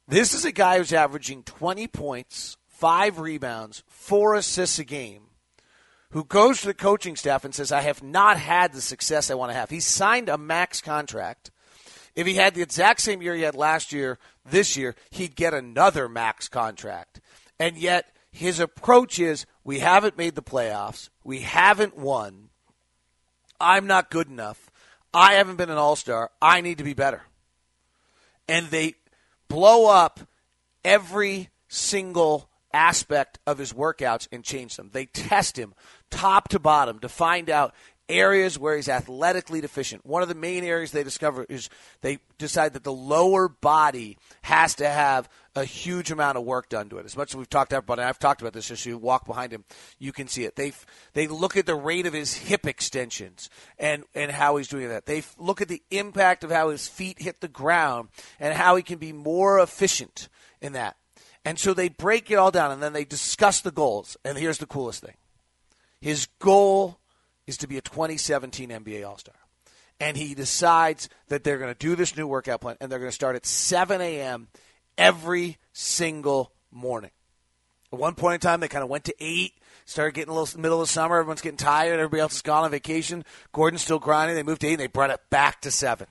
This 0.08 0.34
is 0.34 0.46
a 0.46 0.54
guy 0.54 0.78
who's 0.78 0.94
averaging 0.94 1.44
20 1.44 1.88
points, 1.88 2.56
five 2.68 3.20
rebounds, 3.20 3.84
four 3.88 4.36
assists 4.36 4.80
a 4.80 4.86
game, 4.86 5.24
who 6.12 6.24
goes 6.24 6.62
to 6.62 6.68
the 6.68 6.74
coaching 6.74 7.16
staff 7.16 7.46
and 7.46 7.54
says, 7.54 7.72
I 7.72 7.82
have 7.82 8.04
not 8.04 8.38
had 8.38 8.74
the 8.74 8.82
success 8.82 9.30
I 9.32 9.36
want 9.36 9.52
to 9.52 9.58
have. 9.58 9.70
He 9.70 9.80
signed 9.80 10.30
a 10.30 10.38
max 10.38 10.82
contract 10.82 11.52
if 12.16 12.28
he 12.28 12.36
had 12.36 12.54
the 12.54 12.62
exact 12.62 13.02
same 13.02 13.22
year 13.22 13.36
he 13.36 13.44
had 13.44 13.56
last 13.56 13.94
year, 13.94 14.20
this 14.46 14.76
year, 14.76 14.96
he'd 15.12 15.36
get 15.36 15.54
another 15.54 16.10
max 16.10 16.50
contract. 16.50 17.22
And 17.60 17.78
yet, 17.78 18.14
his 18.32 18.60
approach 18.60 19.20
is 19.20 19.46
we 19.64 19.80
haven't 19.80 20.18
made 20.18 20.36
the 20.36 20.42
playoffs, 20.42 21.10
we 21.24 21.42
haven't 21.42 21.98
won, 21.98 22.50
I'm 23.60 23.88
not 23.88 24.10
good 24.10 24.28
enough, 24.28 24.70
I 25.14 25.34
haven't 25.34 25.58
been 25.58 25.70
an 25.70 25.78
all 25.78 25.96
star, 25.96 26.32
I 26.42 26.62
need 26.62 26.80
to 26.80 26.84
be 26.84 26.94
better. 26.94 27.24
And 28.48 28.68
they 28.68 28.96
blow 29.48 29.90
up 29.90 30.22
every 30.84 31.50
single 31.68 32.50
aspect 32.74 33.40
of 33.46 33.58
his 33.58 33.74
workouts 33.74 34.28
and 34.32 34.44
change 34.44 34.76
them. 34.76 34.90
They 34.92 35.06
test 35.06 35.58
him 35.58 35.74
top 36.12 36.50
to 36.50 36.60
bottom 36.60 37.00
to 37.00 37.10
find 37.10 37.50
out 37.50 37.74
areas 38.12 38.60
where 38.60 38.76
he's 38.76 38.90
athletically 38.90 39.62
deficient. 39.62 40.06
One 40.06 40.22
of 40.22 40.28
the 40.28 40.36
main 40.36 40.64
areas 40.64 40.92
they 40.92 41.04
discover 41.04 41.46
is 41.50 41.70
they 42.02 42.20
decide 42.38 42.74
that 42.74 42.84
the 42.84 42.92
lower 42.92 43.48
body 43.48 44.18
has 44.44 44.76
to 44.76 44.90
have 44.90 45.30
a 45.56 45.66
huge 45.66 46.12
amount 46.12 46.38
of 46.38 46.44
work 46.44 46.70
done 46.70 46.90
to 46.90 46.98
it. 46.98 47.06
As 47.06 47.18
much 47.18 47.32
as 47.32 47.36
we've 47.36 47.50
talked 47.50 47.74
about, 47.74 48.00
and 48.00 48.08
I've 48.08 48.20
talked 48.20 48.42
about 48.42 48.54
this, 48.54 48.86
you 48.86 48.98
walk 48.98 49.26
behind 49.26 49.52
him, 49.52 49.64
you 50.00 50.12
can 50.12 50.28
see 50.28 50.44
it. 50.44 50.56
They 50.56 50.74
they 51.14 51.28
look 51.28 51.58
at 51.58 51.66
the 51.66 51.76
rate 51.76 52.06
of 52.06 52.14
his 52.14 52.34
hip 52.34 52.68
extensions 52.68 53.50
and 53.80 54.04
and 54.14 54.32
how 54.32 54.58
he's 54.58 54.68
doing 54.68 54.90
that. 54.90 55.06
They 55.06 55.24
look 55.38 55.62
at 55.62 55.68
the 55.68 55.82
impact 55.90 56.44
of 56.44 56.52
how 56.52 56.70
his 56.70 56.88
feet 56.88 57.22
hit 57.22 57.42
the 57.42 57.48
ground 57.48 58.10
and 58.40 58.54
how 58.54 58.76
he 58.76 58.84
can 58.84 59.00
be 59.00 59.14
more 59.14 59.60
efficient 59.60 60.30
in 60.62 60.74
that. 60.74 60.98
And 61.44 61.58
so 61.58 61.74
they 61.74 61.90
break 61.90 62.30
it 62.30 62.36
all 62.36 62.52
down 62.52 62.72
and 62.72 62.84
then 62.84 62.94
they 62.94 63.06
discuss 63.06 63.62
the 63.62 63.72
goals. 63.72 64.16
And 64.24 64.38
here's 64.38 64.60
the 64.60 64.68
coolest 64.68 65.02
thing. 65.04 65.16
His 66.02 66.28
goal 66.40 67.00
is 67.48 67.58
to 67.58 67.68
be 67.68 67.78
a 67.78 67.82
2017 67.82 68.70
NBA 68.70 69.08
All 69.08 69.18
Star. 69.18 69.36
And 70.00 70.18
he 70.18 70.34
decides 70.34 71.10
that 71.28 71.44
they're 71.44 71.60
going 71.60 71.74
to 71.74 71.78
do 71.78 71.96
this 71.96 72.18
new 72.18 72.26
workout 72.28 72.62
plan 72.62 72.76
and 72.82 72.92
they're 72.92 73.00
going 73.00 73.12
to 73.12 73.16
start 73.16 73.36
at 73.36 73.46
7 73.46 74.02
a.m. 74.02 74.48
every 74.98 75.58
single 75.74 76.54
morning. 76.72 77.12
At 77.94 78.00
one 78.00 78.16
point 78.16 78.36
in 78.36 78.40
time, 78.40 78.62
they 78.62 78.68
kind 78.68 78.84
of 78.84 78.90
went 78.90 79.04
to 79.06 79.16
8, 79.20 79.54
started 79.86 80.16
getting 80.16 80.34
a 80.34 80.38
little 80.40 80.60
middle 80.60 80.82
of 80.82 80.90
summer. 80.90 81.20
Everyone's 81.20 81.42
getting 81.42 81.58
tired. 81.58 82.00
Everybody 82.00 82.22
else 82.22 82.36
is 82.36 82.42
gone 82.42 82.64
on 82.64 82.72
vacation. 82.72 83.24
Gordon's 83.52 83.84
still 83.84 84.00
grinding. 84.00 84.36
They 84.36 84.44
moved 84.44 84.62
to 84.62 84.68
8 84.68 84.72
and 84.72 84.80
they 84.80 84.88
brought 84.88 85.12
it 85.12 85.20
back 85.30 85.62
to 85.62 85.72
7. 85.72 86.08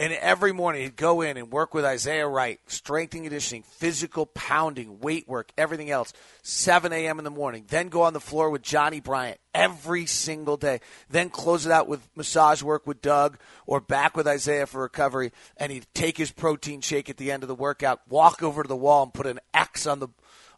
And 0.00 0.14
every 0.14 0.52
morning 0.52 0.80
he'd 0.80 0.96
go 0.96 1.20
in 1.20 1.36
and 1.36 1.52
work 1.52 1.74
with 1.74 1.84
Isaiah 1.84 2.26
Wright, 2.26 2.58
strength 2.66 3.12
and 3.12 3.24
conditioning, 3.24 3.64
physical 3.64 4.24
pounding, 4.24 4.98
weight 4.98 5.28
work, 5.28 5.52
everything 5.58 5.90
else. 5.90 6.14
7 6.42 6.90
a.m. 6.90 7.18
in 7.18 7.24
the 7.24 7.30
morning. 7.30 7.66
Then 7.68 7.90
go 7.90 8.00
on 8.00 8.14
the 8.14 8.18
floor 8.18 8.48
with 8.48 8.62
Johnny 8.62 9.00
Bryant 9.00 9.38
every 9.54 10.06
single 10.06 10.56
day. 10.56 10.80
Then 11.10 11.28
close 11.28 11.66
it 11.66 11.72
out 11.72 11.86
with 11.86 12.08
massage 12.16 12.62
work 12.62 12.86
with 12.86 13.02
Doug 13.02 13.36
or 13.66 13.78
back 13.78 14.16
with 14.16 14.26
Isaiah 14.26 14.66
for 14.66 14.80
recovery. 14.80 15.32
And 15.58 15.70
he'd 15.70 15.86
take 15.92 16.16
his 16.16 16.32
protein 16.32 16.80
shake 16.80 17.10
at 17.10 17.18
the 17.18 17.30
end 17.30 17.42
of 17.42 17.48
the 17.50 17.54
workout, 17.54 18.00
walk 18.08 18.42
over 18.42 18.62
to 18.62 18.68
the 18.68 18.74
wall 18.74 19.02
and 19.02 19.12
put 19.12 19.26
an 19.26 19.38
X 19.52 19.86
on 19.86 19.98
the 19.98 20.08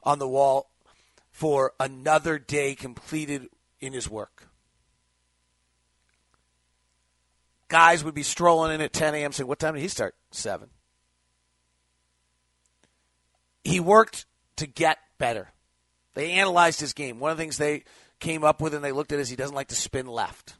on 0.04 0.20
the 0.20 0.28
wall 0.28 0.70
for 1.32 1.72
another 1.80 2.38
day 2.38 2.76
completed 2.76 3.48
in 3.80 3.92
his 3.92 4.08
work. 4.08 4.51
Guys 7.72 8.04
would 8.04 8.14
be 8.14 8.22
strolling 8.22 8.74
in 8.74 8.82
at 8.82 8.92
10 8.92 9.14
a.m. 9.14 9.32
saying, 9.32 9.48
What 9.48 9.58
time 9.58 9.72
did 9.72 9.80
he 9.80 9.88
start? 9.88 10.14
7. 10.30 10.68
He 13.64 13.80
worked 13.80 14.26
to 14.56 14.66
get 14.66 14.98
better. 15.16 15.52
They 16.12 16.32
analyzed 16.32 16.80
his 16.80 16.92
game. 16.92 17.18
One 17.18 17.30
of 17.30 17.38
the 17.38 17.42
things 17.42 17.56
they 17.56 17.84
came 18.20 18.44
up 18.44 18.60
with 18.60 18.74
and 18.74 18.84
they 18.84 18.92
looked 18.92 19.10
at 19.10 19.20
is 19.20 19.30
he 19.30 19.36
doesn't 19.36 19.56
like 19.56 19.68
to 19.68 19.74
spin 19.74 20.06
left. 20.06 20.56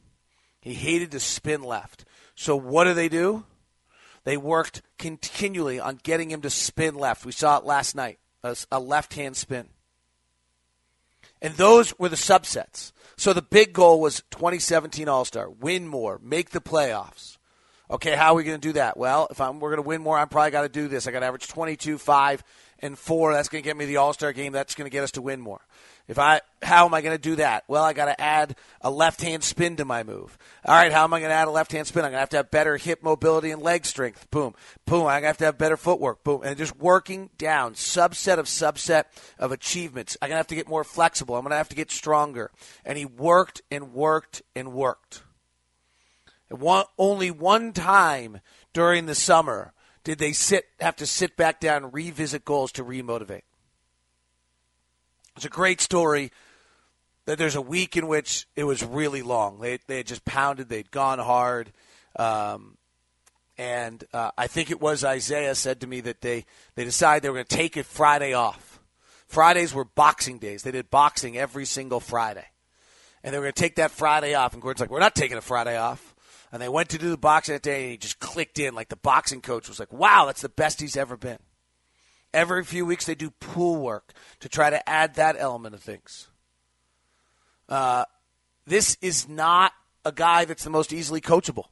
He 0.63 0.73
hated 0.73 1.11
to 1.11 1.21
spin 1.21 1.63
left. 1.63 2.07
So 2.35 2.57
what 2.57 2.85
do 2.85 2.95
they 2.95 3.11
do? 3.11 3.45
They 4.25 4.39
worked 4.39 4.81
continually 4.97 5.79
on 5.79 6.01
getting 6.03 6.31
him 6.31 6.41
to 6.41 6.49
spin 6.49 6.95
left. 6.95 7.27
We 7.27 7.33
saw 7.33 7.59
it 7.59 7.67
last 7.67 7.95
night, 7.95 8.21
a, 8.43 8.81
left 8.81 9.13
hand 9.13 9.37
spin. 9.37 9.69
And 11.43 11.55
those 11.55 11.99
were 11.99 12.09
the 12.09 12.17
subsets. 12.17 12.93
So 13.17 13.33
the 13.33 13.43
big 13.43 13.75
goal 13.75 14.01
was 14.01 14.23
2017 14.31 15.09
All 15.09 15.25
Star, 15.27 15.51
win 15.51 15.87
more, 15.87 16.19
make 16.23 16.51
the 16.51 16.61
playoffs. 16.61 17.37
Okay, 17.91 18.17
how 18.17 18.33
are 18.33 18.37
we 18.37 18.45
going 18.45 18.59
to 18.59 18.69
do 18.69 18.73
that? 18.75 18.97
Well, 18.97 19.29
if 19.31 19.39
I'm, 19.41 19.61
we're 19.61 19.69
going 19.69 19.83
to 19.83 19.87
win 19.87 20.01
more, 20.01 20.17
I'm 20.17 20.29
probably 20.29 20.51
got 20.51 20.63
to 20.63 20.69
do 20.71 20.89
this. 20.89 21.07
I 21.07 21.11
got 21.11 21.21
to 21.21 21.27
average 21.27 21.49
22, 21.49 21.99
5, 21.99 22.45
and 22.79 22.99
4. 22.99 23.35
That's 23.35 23.51
going 23.51 23.63
to 23.63 23.69
get 23.69 23.77
me 23.77 23.85
the 23.85 23.99
All 23.99 24.15
Star 24.15 24.33
game. 24.33 24.53
That's 24.53 24.75
going 24.75 24.87
to 24.87 24.91
get 24.91 25.05
us 25.05 25.11
to 25.13 25.23
win 25.23 25.41
more. 25.41 25.61
If 26.09 26.19
I, 26.19 26.41
how 26.63 26.85
am 26.85 26.95
I 26.95 27.01
going 27.01 27.17
to 27.17 27.23
do 27.23 27.37
that? 27.37 27.65
Well, 27.69 27.85
I 27.85 27.93
got 27.93 28.07
to 28.07 28.21
add 28.21 28.57
a 28.81 28.91
left-hand 28.91 29.45
spin 29.45 29.77
to 29.77 29.85
my 29.85 30.03
move. 30.03 30.37
All 30.65 30.75
right, 30.75 30.93
how 30.93 31.05
am 31.05 31.15
I 31.15 31.21
going 31.21 31.31
to 31.31 31.37
add 31.37 31.49
a 31.49 31.53
left-hand 31.53 31.87
spin? 31.87 32.05
I'm 32.05 32.11
going 32.11 32.17
to 32.17 32.21
have 32.21 32.31
to 32.31 32.37
have 32.39 32.51
better 32.51 32.77
hip 32.77 33.03
mobility 33.03 33.51
and 33.51 33.63
leg 33.63 33.87
strength. 33.87 34.31
Boom, 34.31 34.55
boom. 34.85 35.07
I'm 35.07 35.23
going 35.23 35.23
to 35.23 35.27
have 35.29 35.37
to 35.39 35.45
have 35.47 35.59
better 35.59 35.77
footwork. 35.77 36.25
Boom, 36.25 36.43
and 36.45 36.57
just 36.59 36.77
working 36.77 37.31
down 37.39 37.75
subset 37.75 38.39
of 38.39 38.47
subset 38.47 39.05
of 39.39 39.53
achievements. 39.53 40.17
I'm 40.21 40.29
going 40.29 40.35
to 40.35 40.39
have 40.39 40.47
to 40.49 40.55
get 40.55 40.69
more 40.69 40.85
flexible. 40.85 41.37
I'm 41.37 41.43
going 41.43 41.53
to 41.53 41.57
have 41.57 41.69
to 41.71 41.77
get 41.77 41.91
stronger. 41.91 42.51
And 42.85 42.99
he 42.99 43.05
worked 43.05 43.63
and 43.71 43.95
worked 43.95 44.43
and 44.57 44.73
worked. 44.73 45.23
And 46.51 46.61
one, 46.61 46.85
only 46.99 47.31
one 47.31 47.73
time 47.73 48.41
during 48.73 49.07
the 49.07 49.15
summer 49.15 49.73
did 50.05 50.19
they 50.19 50.33
sit 50.33 50.67
have 50.81 50.97
to 50.97 51.07
sit 51.07 51.37
back 51.37 51.61
down 51.61 51.85
and 51.85 51.95
revisit 51.95 52.45
goals 52.45 52.73
to 52.73 52.85
remotivate. 52.85 53.43
It's 55.37 55.45
a 55.45 55.51
great 55.51 55.81
story 55.81 56.31
that 57.27 57.39
there's 57.39 57.57
a 57.57 57.63
week 57.63 57.97
in 57.97 58.09
which 58.09 58.47
it 58.57 58.65
was 58.65 58.85
really 58.85 59.23
long. 59.23 59.61
They, 59.61 59.79
they 59.87 59.99
had 59.99 60.07
just 60.07 60.25
pounded, 60.25 60.69
they'd 60.69 60.91
gone 60.91 61.19
hard. 61.19 61.73
Um, 62.17 62.77
and 63.57 64.03
uh, 64.13 64.31
I 64.37 64.47
think 64.47 64.71
it 64.71 64.81
was 64.81 65.05
Isaiah 65.05 65.55
said 65.55 65.81
to 65.81 65.87
me 65.87 66.01
that 66.03 66.21
they, 66.21 66.45
they 66.75 66.85
decided 66.85 67.23
they 67.23 67.29
were 67.29 67.37
going 67.37 67.47
to 67.47 67.57
take 67.57 67.77
it 67.77 67.87
Friday 67.87 68.33
off. 68.33 68.81
Fridays 69.29 69.73
were 69.73 69.85
boxing 69.85 70.39
days. 70.39 70.63
They 70.63 70.73
did 70.73 70.91
boxing 70.91 71.39
every 71.39 71.65
single 71.65 72.01
Friday. 72.01 72.47
And 73.23 73.33
they 73.33 73.39
were 73.39 73.45
going 73.45 73.55
to 73.55 73.61
take 73.61 73.77
that 73.77 73.91
Friday 73.91 74.35
off. 74.35 74.53
And 74.53 74.61
Gordon's 74.61 74.81
like, 74.81 74.91
we're 74.91 75.01
not 75.01 75.15
taking 75.15 75.39
a 75.39 75.43
Friday 75.43 75.77
off. 75.77 76.15
And 76.51 76.61
they 76.61 76.69
went 76.69 76.91
to 76.91 76.99
do 76.99 77.09
the 77.09 77.17
boxing 77.17 77.55
that 77.55 77.63
day, 77.63 77.83
and 77.83 77.91
he 77.93 77.97
just 77.97 78.21
clicked 78.21 78.59
in. 78.59 78.75
Like 78.75 78.91
the 78.91 78.97
boxing 78.97 79.41
coach 79.41 79.69
was 79.69 79.79
like, 79.79 79.93
wow, 79.93 80.27
that's 80.27 80.43
the 80.43 80.51
best 80.51 80.83
he's 80.83 80.99
ever 80.99 81.17
been. 81.17 81.39
Every 82.35 82.65
few 82.65 82.87
weeks, 82.87 83.07
they 83.07 83.15
do 83.15 83.31
pool 83.31 83.77
work 83.77 84.13
to 84.41 84.49
try 84.49 84.71
to 84.71 84.89
add 84.89 85.15
that 85.17 85.37
element 85.39 85.75
of 85.75 85.83
things. 85.83 86.29
Uh, 87.69 88.05
this 88.67 88.97
is 89.01 89.29
not 89.29 89.73
a 90.05 90.13
guy 90.13 90.45
that's 90.45 90.65
the 90.65 90.71
most 90.71 90.93
easily 90.93 91.21
coachable. 91.21 91.67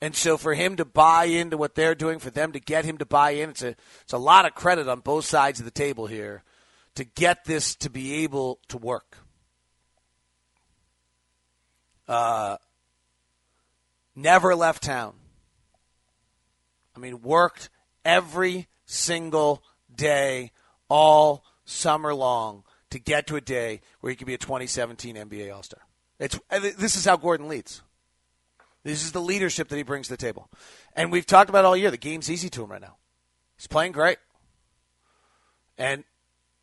And 0.00 0.14
so 0.14 0.36
for 0.36 0.52
him 0.52 0.76
to 0.76 0.84
buy 0.84 1.24
into 1.24 1.56
what 1.56 1.74
they're 1.74 1.94
doing, 1.94 2.18
for 2.18 2.30
them 2.30 2.52
to 2.52 2.60
get 2.60 2.84
him 2.84 2.98
to 2.98 3.06
buy 3.06 3.30
in, 3.30 3.50
it's 3.50 3.62
a, 3.62 3.74
it's 4.02 4.12
a 4.12 4.18
lot 4.18 4.44
of 4.44 4.54
credit 4.54 4.86
on 4.86 5.00
both 5.00 5.24
sides 5.24 5.60
of 5.60 5.64
the 5.64 5.70
table 5.70 6.06
here 6.06 6.42
to 6.94 7.04
get 7.04 7.44
this 7.44 7.74
to 7.76 7.90
be 7.90 8.22
able 8.22 8.58
to 8.68 8.76
work. 8.76 9.18
Uh, 12.06 12.58
never 14.14 14.54
left 14.54 14.82
town. 14.82 15.14
I 16.94 16.98
mean, 16.98 17.22
worked 17.22 17.70
every 18.04 18.68
single 18.86 19.62
day 19.94 20.50
all 20.88 21.44
summer 21.64 22.14
long 22.14 22.64
to 22.90 22.98
get 22.98 23.26
to 23.26 23.36
a 23.36 23.40
day 23.40 23.80
where 24.00 24.10
he 24.10 24.16
could 24.16 24.26
be 24.26 24.34
a 24.34 24.38
2017 24.38 25.16
NBA 25.16 25.54
All 25.54 25.62
Star. 25.62 25.80
It's 26.18 26.38
this 26.50 26.96
is 26.96 27.04
how 27.04 27.16
Gordon 27.16 27.48
leads. 27.48 27.82
This 28.84 29.02
is 29.02 29.12
the 29.12 29.20
leadership 29.20 29.68
that 29.68 29.76
he 29.76 29.82
brings 29.82 30.08
to 30.08 30.12
the 30.12 30.18
table, 30.18 30.48
and 30.94 31.10
we've 31.10 31.26
talked 31.26 31.50
about 31.50 31.64
all 31.64 31.76
year. 31.76 31.90
The 31.90 31.96
game's 31.96 32.30
easy 32.30 32.50
to 32.50 32.62
him 32.62 32.70
right 32.70 32.80
now. 32.80 32.96
He's 33.56 33.66
playing 33.66 33.92
great, 33.92 34.18
and 35.78 36.04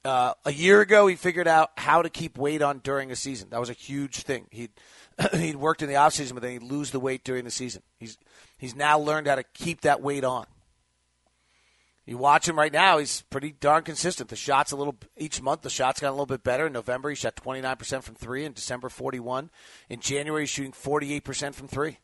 uh, 0.06 0.34
a 0.46 0.54
year 0.54 0.82
ago 0.82 1.08
he 1.08 1.16
figured 1.16 1.48
out 1.48 1.72
how 1.78 2.02
to 2.02 2.10
keep 2.10 2.38
weight 2.38 2.62
on 2.62 2.80
during 2.80 3.12
a 3.12 3.16
season. 3.16 3.50
That 3.50 3.60
was 3.60 3.70
a 3.70 3.74
huge 3.74 4.24
thing. 4.24 4.48
He'd 4.52 4.72
he'd 5.34 5.56
worked 5.56 5.82
in 5.82 5.90
the 5.90 5.96
off 5.96 6.14
season, 6.14 6.36
but 6.36 6.44
then 6.44 6.52
he'd 6.52 6.64
lose 6.64 6.92
the 6.92 7.00
weight 7.00 7.24
during 7.24 7.44
the 7.44 7.52
season. 7.52 7.82
He's 8.00 8.18
he's 8.58 8.76
now 8.76 9.00
learned 9.00 9.28
how 9.28 9.36
to 9.36 9.44
keep 9.44 9.82
that 9.82 10.02
weight 10.02 10.24
on. 10.24 10.46
You 12.06 12.18
watch 12.18 12.48
him 12.48 12.58
right 12.58 12.74
now; 12.74 12.98
he's 12.98 13.22
pretty 13.24 13.52
darn 13.52 13.84
consistent. 13.84 14.30
The 14.30 14.36
shots 14.36 14.72
a 14.72 14.76
little 14.76 14.96
each 15.18 15.42
month. 15.42 15.62
The 15.62 15.70
shots 15.70 16.00
got 16.00 16.10
a 16.10 16.12
little 16.12 16.26
bit 16.26 16.44
better. 16.44 16.68
In 16.68 16.74
November, 16.74 17.10
he 17.10 17.16
shot 17.16 17.36
29 17.36 17.76
percent 17.78 18.04
from 18.04 18.16
three. 18.16 18.44
In 18.44 18.54
December, 18.54 18.90
41. 18.90 19.50
In 19.90 20.00
January, 20.00 20.44
he's 20.44 20.50
shooting 20.50 20.72
48 20.72 21.24
percent 21.24 21.56
from 21.56 21.68
three. 21.68 22.00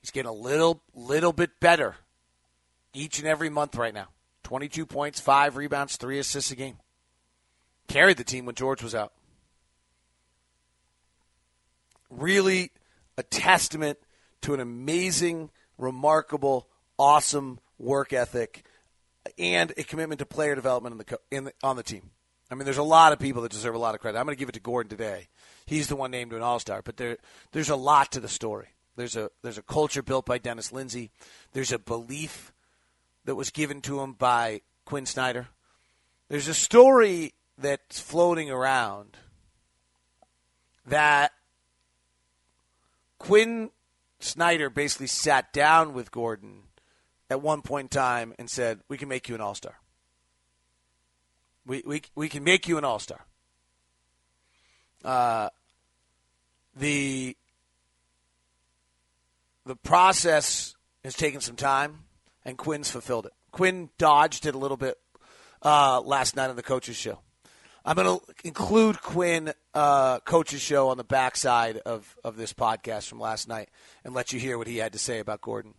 He's 0.00 0.12
getting 0.12 0.28
a 0.28 0.32
little 0.32 0.82
little 0.94 1.32
bit 1.32 1.58
better 1.58 1.96
each 2.94 3.18
and 3.18 3.26
every 3.26 3.50
month 3.50 3.76
right 3.76 3.92
now. 3.92 4.08
22 4.44 4.86
points, 4.86 5.18
five 5.18 5.56
rebounds, 5.56 5.96
three 5.96 6.20
assists 6.20 6.52
a 6.52 6.56
game. 6.56 6.78
Carried 7.88 8.16
the 8.16 8.24
team 8.24 8.46
when 8.46 8.54
George 8.54 8.82
was 8.82 8.94
out. 8.94 9.12
Really, 12.08 12.70
a 13.18 13.24
testament 13.24 13.98
to 14.42 14.54
an 14.54 14.60
amazing, 14.60 15.50
remarkable, 15.76 16.68
awesome 16.98 17.58
work 17.78 18.12
ethic, 18.12 18.64
and 19.38 19.72
a 19.76 19.82
commitment 19.82 20.18
to 20.20 20.26
player 20.26 20.54
development 20.54 20.92
in 20.92 20.98
the, 20.98 21.20
in 21.30 21.44
the, 21.44 21.52
on 21.62 21.76
the 21.76 21.82
team. 21.82 22.10
I 22.50 22.54
mean, 22.54 22.64
there's 22.64 22.78
a 22.78 22.82
lot 22.82 23.12
of 23.12 23.18
people 23.18 23.42
that 23.42 23.50
deserve 23.50 23.74
a 23.74 23.78
lot 23.78 23.94
of 23.94 24.00
credit. 24.00 24.18
I'm 24.18 24.24
going 24.24 24.36
to 24.36 24.38
give 24.38 24.48
it 24.48 24.52
to 24.52 24.60
Gordon 24.60 24.88
today. 24.88 25.28
He's 25.66 25.88
the 25.88 25.96
one 25.96 26.12
named 26.12 26.30
to 26.30 26.36
an 26.36 26.42
All 26.42 26.60
Star, 26.60 26.80
but 26.82 26.96
there, 26.96 27.16
there's 27.52 27.70
a 27.70 27.76
lot 27.76 28.12
to 28.12 28.20
the 28.20 28.28
story. 28.28 28.68
There's 28.94 29.16
a 29.16 29.30
there's 29.42 29.58
a 29.58 29.62
culture 29.62 30.02
built 30.02 30.24
by 30.24 30.38
Dennis 30.38 30.72
Lindsey. 30.72 31.10
There's 31.52 31.72
a 31.72 31.78
belief 31.78 32.52
that 33.24 33.34
was 33.34 33.50
given 33.50 33.80
to 33.82 34.00
him 34.00 34.14
by 34.14 34.62
Quinn 34.84 35.06
Snyder. 35.06 35.48
There's 36.28 36.48
a 36.48 36.54
story 36.54 37.34
that's 37.58 38.00
floating 38.00 38.50
around 38.50 39.16
that 40.86 41.32
Quinn 43.18 43.70
Snyder 44.20 44.70
basically 44.70 45.08
sat 45.08 45.52
down 45.52 45.92
with 45.92 46.10
Gordon 46.10 46.62
at 47.30 47.40
one 47.40 47.62
point 47.62 47.86
in 47.86 47.88
time 47.88 48.34
and 48.38 48.50
said, 48.50 48.80
"We 48.88 48.98
can 48.98 49.08
make 49.08 49.28
you 49.28 49.34
an 49.34 49.40
all 49.40 49.54
star. 49.54 49.78
We 51.64 51.82
we 51.86 52.02
we 52.14 52.28
can 52.28 52.44
make 52.44 52.68
you 52.68 52.78
an 52.78 52.84
all 52.84 52.98
star." 52.98 53.24
Uh, 55.04 55.50
the 56.74 57.36
the 59.64 59.76
process 59.76 60.74
has 61.04 61.14
taken 61.14 61.40
some 61.40 61.56
time, 61.56 62.04
and 62.44 62.56
Quinn's 62.56 62.90
fulfilled 62.90 63.26
it. 63.26 63.32
Quinn 63.50 63.90
dodged 63.98 64.46
it 64.46 64.54
a 64.54 64.58
little 64.58 64.76
bit 64.76 64.98
uh, 65.62 66.00
last 66.00 66.36
night 66.36 66.50
on 66.50 66.56
the 66.56 66.62
coaches 66.62 66.96
show. 66.96 67.20
I'm 67.84 67.94
going 67.94 68.18
to 68.18 68.26
include 68.42 69.00
Quinn 69.00 69.52
uh, 69.72 70.18
coach's 70.20 70.60
show 70.60 70.88
on 70.88 70.96
the 70.96 71.04
backside 71.04 71.78
of, 71.78 72.16
of 72.24 72.36
this 72.36 72.52
podcast 72.52 73.06
from 73.08 73.20
last 73.20 73.46
night 73.46 73.68
and 74.04 74.12
let 74.12 74.32
you 74.32 74.40
hear 74.40 74.58
what 74.58 74.66
he 74.66 74.78
had 74.78 74.92
to 74.94 74.98
say 74.98 75.20
about 75.20 75.40
Gordon 75.40 75.74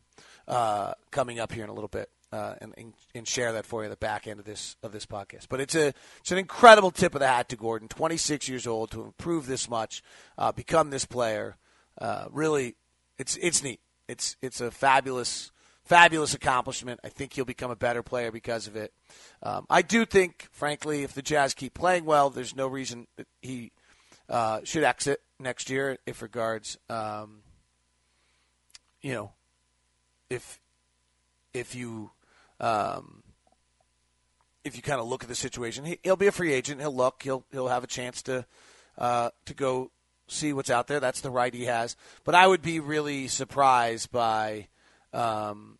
uh, 0.47 0.93
coming 1.11 1.39
up 1.39 1.51
here 1.51 1.63
in 1.63 1.69
a 1.69 1.73
little 1.73 1.87
bit. 1.87 2.09
Uh, 2.29 2.55
and, 2.59 2.93
and, 3.15 3.25
share 3.25 3.53
that 3.53 3.65
for 3.65 3.81
you 3.81 3.85
at 3.85 3.89
the 3.89 3.95
back 3.95 4.27
end 4.27 4.37
of 4.37 4.45
this 4.45 4.75
of 4.83 4.91
this 4.91 5.05
podcast. 5.05 5.47
But 5.47 5.61
it's 5.61 5.75
a 5.75 5.93
it's 6.19 6.29
an 6.29 6.37
incredible 6.37 6.91
tip 6.91 7.15
of 7.15 7.21
the 7.21 7.27
hat 7.27 7.47
to 7.49 7.55
Gordon, 7.55 7.87
26 7.87 8.49
years 8.49 8.67
old, 8.67 8.91
to 8.91 9.01
improve 9.01 9.47
this 9.47 9.69
much, 9.69 10.03
uh, 10.37 10.51
become 10.51 10.89
this 10.89 11.05
player. 11.05 11.55
Uh, 11.97 12.25
really, 12.29 12.75
it's 13.17 13.37
it's 13.37 13.63
neat. 13.63 13.79
It's 14.09 14.35
it's 14.41 14.59
a 14.59 14.71
fabulous 14.71 15.51
fabulous 15.85 16.33
accomplishment. 16.33 16.99
I 17.01 17.07
think 17.07 17.31
he'll 17.31 17.45
become 17.45 17.71
a 17.71 17.77
better 17.77 18.03
player 18.03 18.29
because 18.29 18.67
of 18.67 18.75
it. 18.75 18.91
Um, 19.41 19.65
I 19.69 19.81
do 19.81 20.05
think, 20.05 20.49
frankly, 20.51 21.03
if 21.03 21.13
the 21.13 21.21
Jazz 21.21 21.53
keep 21.53 21.75
playing 21.75 22.03
well, 22.03 22.29
there's 22.29 22.53
no 22.53 22.67
reason 22.67 23.07
he 23.41 23.71
uh, 24.27 24.59
should 24.65 24.83
exit 24.83 25.21
next 25.39 25.69
year. 25.69 25.97
If 26.05 26.21
regards. 26.21 26.77
Um, 26.89 27.43
you 29.01 29.13
know, 29.13 29.31
if 30.29 30.59
if 31.53 31.75
you 31.75 32.11
um, 32.59 33.23
if 34.63 34.75
you 34.75 34.81
kind 34.81 34.99
of 34.99 35.07
look 35.07 35.23
at 35.23 35.29
the 35.29 35.35
situation, 35.35 35.85
he, 35.85 35.99
will 36.05 36.15
be 36.15 36.27
a 36.27 36.31
free 36.31 36.53
agent. 36.53 36.81
He'll 36.81 36.95
look. 36.95 37.23
He'll 37.23 37.45
he'll 37.51 37.69
have 37.69 37.83
a 37.83 37.87
chance 37.87 38.21
to 38.23 38.45
uh, 38.97 39.29
to 39.45 39.53
go 39.53 39.91
see 40.27 40.53
what's 40.53 40.69
out 40.69 40.87
there. 40.87 40.99
That's 40.99 41.21
the 41.21 41.31
right 41.31 41.53
he 41.53 41.65
has. 41.65 41.95
But 42.23 42.35
I 42.35 42.47
would 42.47 42.61
be 42.61 42.79
really 42.79 43.27
surprised 43.27 44.11
by, 44.11 44.67
um, 45.13 45.77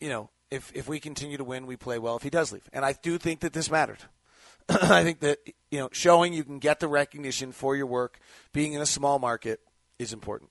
you 0.00 0.08
know, 0.08 0.30
if 0.50 0.70
if 0.74 0.88
we 0.88 1.00
continue 1.00 1.36
to 1.36 1.44
win, 1.44 1.66
we 1.66 1.76
play 1.76 1.98
well. 1.98 2.16
If 2.16 2.22
he 2.22 2.30
does 2.30 2.52
leave, 2.52 2.68
and 2.72 2.84
I 2.84 2.92
do 2.92 3.18
think 3.18 3.40
that 3.40 3.52
this 3.52 3.70
mattered. 3.70 4.00
I 4.68 5.02
think 5.02 5.20
that 5.20 5.38
you 5.70 5.78
know 5.78 5.88
showing 5.92 6.32
you 6.32 6.44
can 6.44 6.58
get 6.58 6.80
the 6.80 6.88
recognition 6.88 7.52
for 7.52 7.74
your 7.74 7.86
work, 7.86 8.18
being 8.52 8.72
in 8.74 8.80
a 8.80 8.86
small 8.86 9.18
market, 9.18 9.60
is 9.98 10.12
important. 10.12 10.50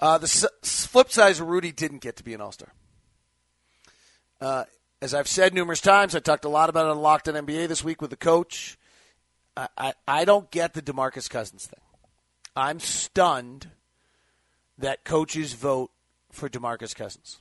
Uh, 0.00 0.16
the 0.16 0.24
s- 0.24 0.46
flip 0.62 1.12
side 1.12 1.30
is 1.30 1.40
Rudy 1.40 1.72
didn't 1.72 1.98
get 1.98 2.16
to 2.16 2.24
be 2.24 2.32
an 2.32 2.40
All 2.40 2.52
Star. 2.52 2.72
Uh, 4.40 4.64
as 5.02 5.12
I've 5.12 5.28
said 5.28 5.52
numerous 5.52 5.82
times, 5.82 6.14
I 6.16 6.20
talked 6.20 6.46
a 6.46 6.48
lot 6.48 6.70
about 6.70 6.86
it 6.86 6.90
on 6.90 6.98
Locked 6.98 7.28
on 7.28 7.34
NBA 7.34 7.68
this 7.68 7.84
week 7.84 8.00
with 8.00 8.10
the 8.10 8.16
coach. 8.16 8.78
I, 9.56 9.68
I, 9.76 9.92
I 10.08 10.24
don't 10.24 10.50
get 10.50 10.72
the 10.72 10.80
DeMarcus 10.80 11.28
Cousins 11.28 11.66
thing. 11.66 11.80
I'm 12.56 12.80
stunned 12.80 13.68
that 14.78 15.04
coaches 15.04 15.52
vote 15.52 15.90
for 16.32 16.48
DeMarcus 16.48 16.94
Cousins. 16.94 17.38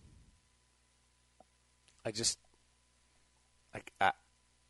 I 2.05 2.11
just, 2.11 2.37
I, 3.73 3.81
I, 4.01 4.11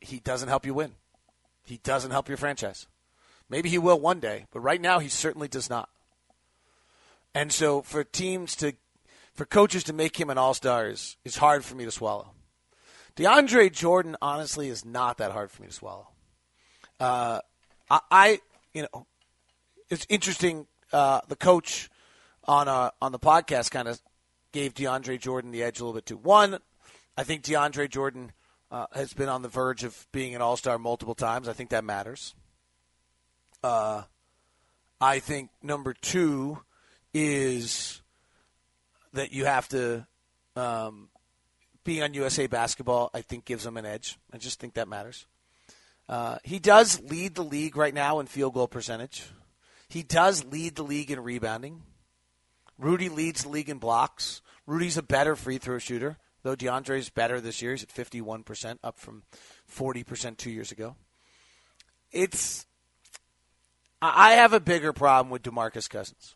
he 0.00 0.20
doesn't 0.20 0.48
help 0.48 0.64
you 0.64 0.74
win. 0.74 0.92
He 1.64 1.78
doesn't 1.78 2.10
help 2.12 2.28
your 2.28 2.36
franchise. 2.36 2.86
Maybe 3.48 3.68
he 3.68 3.78
will 3.78 3.98
one 3.98 4.20
day, 4.20 4.46
but 4.52 4.60
right 4.60 4.80
now 4.80 5.00
he 5.00 5.08
certainly 5.08 5.48
does 5.48 5.68
not. 5.68 5.88
And 7.34 7.52
so 7.52 7.82
for 7.82 8.04
teams 8.04 8.56
to, 8.56 8.74
for 9.34 9.44
coaches 9.44 9.84
to 9.84 9.92
make 9.92 10.18
him 10.18 10.30
an 10.30 10.38
all 10.38 10.54
star 10.54 10.88
is, 10.88 11.16
is 11.24 11.36
hard 11.36 11.64
for 11.64 11.74
me 11.74 11.84
to 11.84 11.90
swallow. 11.90 12.32
DeAndre 13.16 13.72
Jordan, 13.72 14.16
honestly, 14.22 14.68
is 14.68 14.84
not 14.84 15.18
that 15.18 15.32
hard 15.32 15.50
for 15.50 15.62
me 15.62 15.68
to 15.68 15.74
swallow. 15.74 16.08
Uh, 16.98 17.40
I, 17.90 18.00
I, 18.10 18.40
you 18.72 18.82
know, 18.82 19.06
it's 19.88 20.06
interesting. 20.08 20.66
Uh, 20.92 21.20
the 21.28 21.36
coach 21.36 21.88
on 22.44 22.68
uh, 22.68 22.90
on 23.00 23.12
the 23.12 23.18
podcast 23.18 23.70
kind 23.70 23.88
of 23.88 24.00
gave 24.52 24.74
DeAndre 24.74 25.20
Jordan 25.20 25.50
the 25.50 25.62
edge 25.62 25.80
a 25.80 25.84
little 25.84 25.94
bit 25.94 26.06
too. 26.06 26.16
One, 26.16 26.58
I 27.16 27.24
think 27.24 27.42
DeAndre 27.42 27.88
Jordan 27.88 28.32
uh, 28.70 28.86
has 28.92 29.12
been 29.12 29.28
on 29.28 29.42
the 29.42 29.48
verge 29.48 29.84
of 29.84 30.06
being 30.12 30.34
an 30.34 30.42
All 30.42 30.56
Star 30.56 30.78
multiple 30.78 31.14
times. 31.14 31.48
I 31.48 31.52
think 31.52 31.70
that 31.70 31.84
matters. 31.84 32.34
Uh, 33.62 34.02
I 35.00 35.18
think 35.18 35.50
number 35.62 35.92
two 35.92 36.62
is 37.12 38.02
that 39.12 39.32
you 39.32 39.44
have 39.44 39.68
to 39.68 40.06
um, 40.56 41.08
be 41.84 42.02
on 42.02 42.14
USA 42.14 42.46
Basketball. 42.46 43.10
I 43.14 43.22
think 43.22 43.44
gives 43.44 43.66
him 43.66 43.76
an 43.76 43.86
edge. 43.86 44.18
I 44.32 44.38
just 44.38 44.60
think 44.60 44.74
that 44.74 44.88
matters. 44.88 45.26
Uh, 46.08 46.38
he 46.42 46.58
does 46.58 47.00
lead 47.02 47.34
the 47.34 47.44
league 47.44 47.76
right 47.76 47.94
now 47.94 48.18
in 48.18 48.26
field 48.26 48.54
goal 48.54 48.68
percentage. 48.68 49.24
He 49.88 50.02
does 50.02 50.44
lead 50.44 50.76
the 50.76 50.82
league 50.82 51.10
in 51.10 51.20
rebounding. 51.20 51.82
Rudy 52.78 53.08
leads 53.08 53.42
the 53.42 53.48
league 53.48 53.68
in 53.68 53.78
blocks. 53.78 54.40
Rudy's 54.66 54.96
a 54.96 55.02
better 55.02 55.36
free 55.36 55.58
throw 55.58 55.78
shooter, 55.78 56.16
though 56.42 56.56
DeAndre's 56.56 57.10
better 57.10 57.40
this 57.40 57.60
year. 57.60 57.72
He's 57.72 57.82
at 57.82 57.90
51%, 57.90 58.78
up 58.82 58.98
from 58.98 59.22
40% 59.72 60.36
two 60.36 60.50
years 60.50 60.72
ago. 60.72 60.96
It's. 62.10 62.66
I 64.02 64.32
have 64.32 64.52
a 64.52 64.60
bigger 64.60 64.92
problem 64.92 65.30
with 65.30 65.42
DeMarcus 65.42 65.88
Cousins. 65.90 66.34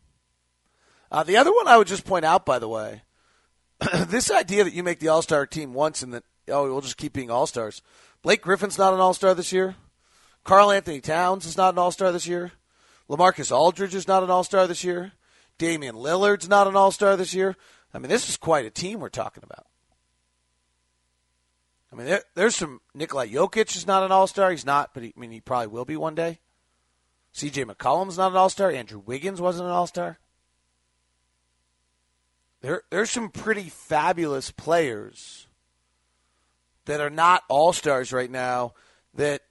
Uh, 1.15 1.23
the 1.23 1.37
other 1.37 1.53
one 1.53 1.69
I 1.69 1.77
would 1.77 1.87
just 1.87 2.05
point 2.05 2.25
out, 2.25 2.45
by 2.45 2.59
the 2.59 2.67
way, 2.67 3.03
this 4.09 4.33
idea 4.33 4.65
that 4.65 4.73
you 4.73 4.83
make 4.83 4.99
the 4.99 5.07
All 5.07 5.23
Star 5.23 5.47
team 5.47 5.73
once 5.73 6.03
and 6.03 6.13
that, 6.13 6.25
oh, 6.49 6.65
we'll 6.65 6.81
just 6.81 6.97
keep 6.97 7.13
being 7.13 7.31
All 7.31 7.47
Stars. 7.47 7.83
Blake 8.23 8.43
Griffin's 8.43 8.79
not 8.79 8.93
an 8.93 8.99
All 8.99 9.15
Star 9.15 9.33
this 9.33 9.53
year. 9.53 9.77
Karl-Anthony 10.43 11.01
Towns 11.01 11.47
is 11.47 11.57
not 11.57 11.73
an 11.75 11.79
All 11.79 11.93
Star 11.93 12.11
this 12.11 12.27
year. 12.27 12.51
LaMarcus 13.09 13.53
Aldridge 13.53 13.95
is 13.95 14.09
not 14.09 14.25
an 14.25 14.31
All 14.31 14.43
Star 14.43 14.67
this 14.67 14.83
year. 14.83 15.13
Damian 15.57 15.95
Lillard's 15.95 16.49
not 16.49 16.67
an 16.67 16.75
All 16.75 16.91
Star 16.91 17.17
this 17.17 17.33
year. 17.33 17.55
I 17.95 18.01
mean, 18.01 18.09
this 18.09 18.29
is 18.29 18.37
quite 18.37 18.67
a 18.67 18.71
team 18.71 18.99
we're 18.99 19.09
talking 19.09 19.45
about. 19.45 19.67
I 21.93 21.95
mean, 21.95 22.07
there, 22.07 22.23
there's 22.35 22.57
some 22.57 22.81
Nikola 22.93 23.29
Jokic 23.29 23.77
is 23.77 23.87
not 23.87 24.03
an 24.03 24.11
All 24.11 24.27
Star. 24.27 24.51
He's 24.51 24.67
not, 24.67 24.93
but 24.93 25.05
he, 25.05 25.15
I 25.17 25.21
mean, 25.21 25.31
he 25.31 25.41
probably 25.41 25.69
will 25.69 25.85
be 25.85 25.97
one 25.97 26.17
day. 26.17 26.41
C.J. 27.31 27.67
McCollum's 27.67 28.19
not 28.19 28.33
an 28.33 28.37
All 28.37 28.51
Star. 28.51 28.73
Andrew 28.73 28.99
Wiggins 28.99 29.41
wasn't 29.41 29.69
an 29.69 29.73
All 29.75 29.87
Star. 29.87 30.19
There, 32.65 32.81
there's 32.89 33.11
some 33.11 33.29
pretty 33.29 33.69
fabulous 33.69 34.51
players 34.51 35.49
that 36.87 36.99
are 36.99 37.11
not 37.11 37.43
all 37.51 37.75
stars 37.75 38.11
right 38.11 38.31
now. 38.31 38.73
That 39.13 39.43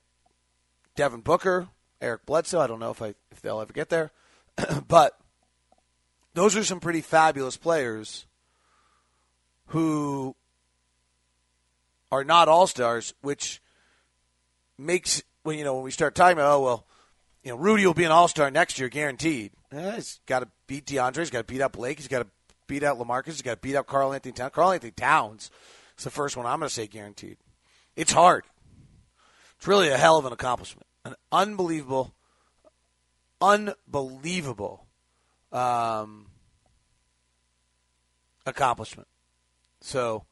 Devin 0.96 1.22
Booker, 1.22 1.68
Eric 2.02 2.26
Bledsoe. 2.26 2.60
I 2.60 2.66
don't 2.66 2.80
know 2.80 2.90
if 2.90 3.04
I 3.04 3.14
if 3.32 3.40
they'll 3.40 3.62
ever 3.62 3.72
get 3.72 3.90
there, 3.90 4.10
but 4.88 5.16
those 6.34 6.56
are 6.56 6.64
some 6.64 6.80
pretty 6.80 7.02
fabulous 7.02 7.56
players 7.56 8.26
who 9.68 10.36
are 12.12 12.24
not 12.24 12.48
all 12.48 12.66
stars, 12.66 13.14
which 13.22 13.62
makes 14.76 15.22
when 15.44 15.60
you 15.60 15.64
know 15.64 15.76
when 15.76 15.84
we 15.84 15.92
start 15.92 16.16
talking 16.16 16.40
about 16.40 16.52
oh 16.52 16.64
well, 16.64 16.88
you 17.44 17.52
know 17.52 17.58
Rudy 17.58 17.86
will 17.86 17.94
be 17.94 18.06
an 18.06 18.12
all 18.12 18.28
star 18.28 18.50
next 18.50 18.80
year 18.80 18.90
guaranteed. 18.90 19.52
Eh, 19.72 19.98
he's 19.98 20.20
got 20.26 20.40
to 20.40 20.48
beat 20.66 20.88
DeAndre. 20.88 21.20
He's 21.20 21.30
got 21.30 21.46
to 21.48 21.54
beat 21.54 21.62
up 21.62 21.74
Blake. 21.74 22.00
He's 22.00 22.08
got 22.08 22.24
to 22.24 22.28
beat 22.74 22.84
out 22.84 22.98
LaMarcus. 22.98 23.28
He's 23.28 23.42
got 23.42 23.52
to 23.56 23.58
beat 23.58 23.76
out 23.76 23.86
Karl-Anthony 23.86 24.34
Towns. 24.34 24.52
Karl-Anthony 24.54 24.92
Towns 24.92 25.52
it's 25.94 26.04
the 26.04 26.10
first 26.10 26.36
one 26.36 26.46
I'm 26.46 26.60
going 26.60 26.68
to 26.68 26.74
say 26.74 26.88
guaranteed. 26.88 27.38
It's 27.96 28.12
hard. 28.12 28.46
It's 29.58 29.68
really 29.68 29.90
a 29.90 29.98
hell 29.98 30.18
of 30.18 30.26
an 30.26 30.34
accomplishment. 30.34 30.88
An 31.06 31.16
unbelievable, 31.32 32.16
unbelievable 33.40 34.88
um, 35.52 36.28
accomplishment. 38.46 39.08
So, 39.82 40.26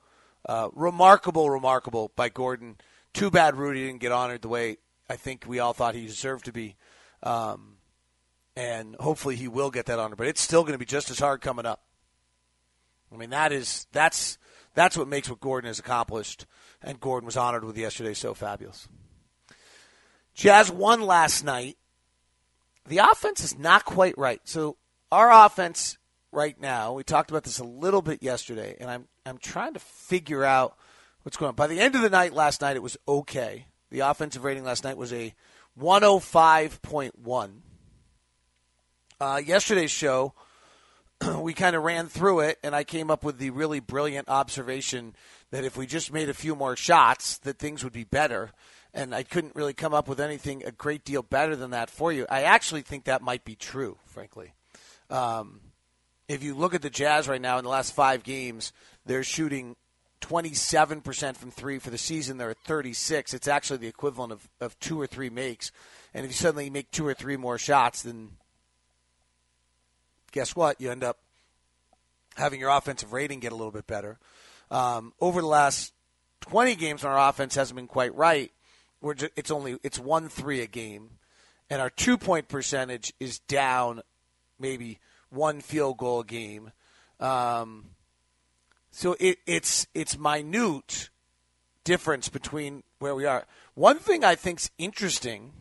uh, 0.47 0.69
remarkable, 0.73 1.49
remarkable 1.49 2.12
by 2.15 2.30
Gordon. 2.30 2.77
Too 3.13 3.30
bad 3.30 3.56
Rudy 3.56 3.86
didn't 3.86 4.01
get 4.01 4.12
honored 4.12 4.41
the 4.41 4.49
way 4.49 4.77
I 5.10 5.15
think 5.15 5.45
we 5.47 5.60
all 5.60 5.73
thought 5.73 5.93
he 5.93 6.08
deserved 6.08 6.45
to 6.45 6.51
be. 6.51 6.75
Um, 7.21 7.75
and 8.56 8.95
hopefully 8.95 9.36
he 9.36 9.47
will 9.47 9.69
get 9.69 9.86
that 9.86 9.99
honor, 9.99 10.15
but 10.15 10.27
it's 10.27 10.41
still 10.41 10.63
going 10.63 10.73
to 10.73 10.80
be 10.80 10.86
just 10.86 11.12
as 11.12 11.19
hard 11.19 11.41
coming 11.41 11.65
up. 11.65 11.82
I 13.13 13.17
mean, 13.17 13.32
that 13.32 13.52
is 13.52 13.88
that's 13.91 14.38
that's 14.74 14.97
what 14.97 15.08
makes 15.08 15.30
what 15.30 15.39
Gordon 15.39 15.67
has 15.67 15.80
accomplished, 15.80 16.45
and 16.82 17.00
Gordon 17.00 17.26
was 17.26 17.38
honored 17.38 17.63
with 17.63 17.78
yesterday 17.78 18.13
so 18.13 18.34
fabulous. 18.34 18.88
Jazz 20.34 20.71
won 20.71 21.02
last 21.02 21.43
night. 21.43 21.78
The 22.88 23.00
offense 23.00 23.43
is 23.43 23.58
not 23.58 23.86
quite 23.86 24.17
right. 24.17 24.41
So 24.45 24.78
our 25.12 25.45
offense 25.45 25.97
right 26.32 26.60
now, 26.60 26.93
we 26.93 27.04
talked 27.04 27.30
about 27.30 27.43
this 27.43 27.60
a 27.60 27.65
little 27.65 28.02
bit 28.02 28.24
yesterday, 28.24 28.78
and 28.80 28.89
I'm 28.89 29.08
I'm 29.26 29.38
trying 29.38 29.74
to 29.74 29.80
figure 29.80 30.43
out 30.43 30.78
what's 31.24 31.38
going 31.38 31.50
on. 31.50 31.56
By 31.56 31.67
the 31.67 31.80
end 31.80 31.95
of 31.95 32.02
the 32.02 32.10
night 32.10 32.34
last 32.34 32.62
night, 32.62 32.76
it 32.76 32.84
was 32.84 32.97
okay. 33.08 33.67
The 33.89 34.00
offensive 34.00 34.43
rating 34.43 34.63
last 34.63 34.84
night 34.84 34.97
was 34.97 35.12
a 35.12 35.34
105.1. 35.80 37.52
Uh, 39.19 39.41
yesterday's 39.45 39.91
show 39.91 40.34
we 41.39 41.53
kind 41.53 41.75
of 41.75 41.84
ran 41.84 42.07
through 42.07 42.41
it, 42.41 42.60
and 42.63 42.75
I 42.75 42.84
came 42.84 43.12
up 43.12 43.23
with 43.23 43.38
the 43.38 43.49
really 43.51 43.79
brilliant 43.79 44.29
observation 44.29 45.15
that 45.51 45.63
if 45.63 45.77
we 45.77 45.86
just 45.86 46.12
made 46.12 46.29
a 46.29 46.34
few 46.34 46.55
more 46.55 46.75
shots, 46.75 47.38
that 47.39 47.60
things 47.60 47.84
would 47.84 47.93
be 47.93 48.03
better. 48.03 48.51
And 48.93 49.15
I 49.15 49.23
couldn't 49.23 49.55
really 49.55 49.73
come 49.73 49.93
up 49.93 50.07
with 50.07 50.19
anything 50.19 50.63
a 50.65 50.71
great 50.71 51.05
deal 51.05 51.21
better 51.21 51.55
than 51.55 51.71
that 51.71 51.89
for 51.89 52.12
you. 52.12 52.25
I 52.29 52.43
actually 52.43 52.81
think 52.81 53.05
that 53.05 53.21
might 53.21 53.45
be 53.45 53.55
true, 53.55 53.97
frankly. 54.05 54.53
Um, 55.10 55.62
if 56.27 56.43
you 56.43 56.55
look 56.55 56.73
at 56.73 56.81
the 56.81 56.89
Jazz 56.89 57.27
right 57.27 57.41
now 57.41 57.57
in 57.57 57.63
the 57.63 57.69
last 57.69 57.93
five 57.93 58.23
games, 58.23 58.73
they're 59.05 59.23
shooting 59.23 59.75
27% 60.21 61.36
from 61.36 61.51
three 61.51 61.79
for 61.79 61.89
the 61.89 61.97
season. 61.97 62.38
They're 62.38 62.51
at 62.51 62.63
36. 62.65 63.34
It's 63.34 63.47
actually 63.47 63.77
the 63.77 63.88
equivalent 63.88 64.34
of, 64.34 64.49
of 64.60 64.79
two 64.79 64.99
or 64.99 65.07
three 65.07 65.29
makes. 65.29 65.71
And 66.13 66.25
if 66.25 66.31
you 66.31 66.36
suddenly 66.36 66.69
make 66.69 66.91
two 66.91 67.07
or 67.07 67.13
three 67.13 67.38
more 67.38 67.57
shots, 67.57 68.03
then 68.03 68.31
guess 70.32 70.56
what? 70.56 70.80
You 70.80 70.91
end 70.91 71.04
up 71.04 71.17
having 72.36 72.60
your 72.60 72.70
offensive 72.70 73.13
rating 73.13 73.39
get 73.39 73.52
a 73.52 73.56
little 73.56 73.72
bit 73.72 73.88
better. 73.88 74.17
Um, 74.70 75.13
over 75.20 75.41
the 75.41 75.48
last 75.48 75.94
20 76.41 76.76
games, 76.76 77.04
our 77.04 77.30
offense 77.30 77.56
hasn't 77.56 77.76
been 77.76 77.88
quite 77.88 78.15
right. 78.15 78.52
We're 79.02 79.15
just, 79.15 79.32
it's 79.36 79.52
only 79.52 79.78
it's 79.84 80.00
one 80.00 80.30
three 80.30 80.62
a 80.62 80.67
game, 80.67 81.10
and 81.70 81.82
our 81.82 81.89
two 81.89 82.17
point 82.17 82.48
percentage 82.48 83.13
is 83.20 83.39
down, 83.39 84.02
maybe 84.60 85.00
one 85.32 85.60
field 85.62 85.98
goal 85.98 86.22
game. 86.22 86.72
Um, 87.20 87.86
so 88.91 89.15
it, 89.20 89.39
it's 89.48 89.88
it's 89.96 90.20
minute 90.20 91.10
difference 91.84 92.30
between 92.30 92.84
where 93.00 93.15
we 93.15 93.26
are. 93.26 93.46
One 93.74 93.98
thing 93.98 94.24
I 94.24 94.36
think's 94.36 94.70
interesting 94.78 95.54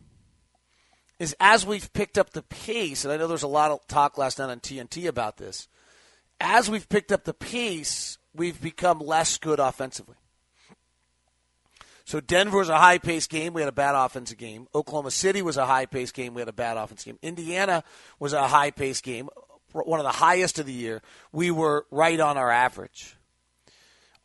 is 1.21 1.35
as 1.39 1.67
we've 1.67 1.93
picked 1.93 2.17
up 2.17 2.31
the 2.31 2.41
pace, 2.41 3.05
and 3.05 3.13
I 3.13 3.17
know 3.17 3.27
there's 3.27 3.43
a 3.43 3.47
lot 3.47 3.69
of 3.69 3.85
talk 3.87 4.17
last 4.17 4.39
night 4.39 4.49
on 4.49 4.59
TNT 4.59 5.07
about 5.07 5.37
this, 5.37 5.67
as 6.39 6.67
we've 6.67 6.89
picked 6.89 7.11
up 7.11 7.25
the 7.25 7.33
pace, 7.33 8.17
we've 8.33 8.59
become 8.59 8.97
less 8.97 9.37
good 9.37 9.59
offensively. 9.59 10.15
So 12.05 12.21
Denver 12.21 12.57
was 12.57 12.69
a 12.69 12.77
high 12.79 12.97
paced 12.97 13.29
game. 13.29 13.53
We 13.53 13.61
had 13.61 13.67
a 13.67 13.71
bad 13.71 13.93
offensive 13.93 14.39
game. 14.39 14.67
Oklahoma 14.73 15.11
City 15.11 15.43
was 15.43 15.57
a 15.57 15.65
high 15.67 15.85
paced 15.85 16.15
game. 16.15 16.33
We 16.33 16.41
had 16.41 16.49
a 16.49 16.53
bad 16.53 16.75
offensive 16.75 17.05
game. 17.05 17.19
Indiana 17.21 17.83
was 18.17 18.33
a 18.33 18.47
high 18.47 18.71
paced 18.71 19.03
game, 19.03 19.29
one 19.73 19.99
of 19.99 20.05
the 20.05 20.11
highest 20.11 20.57
of 20.57 20.65
the 20.65 20.73
year. 20.73 21.03
We 21.31 21.51
were 21.51 21.85
right 21.91 22.19
on 22.19 22.35
our 22.35 22.49
average. 22.49 23.15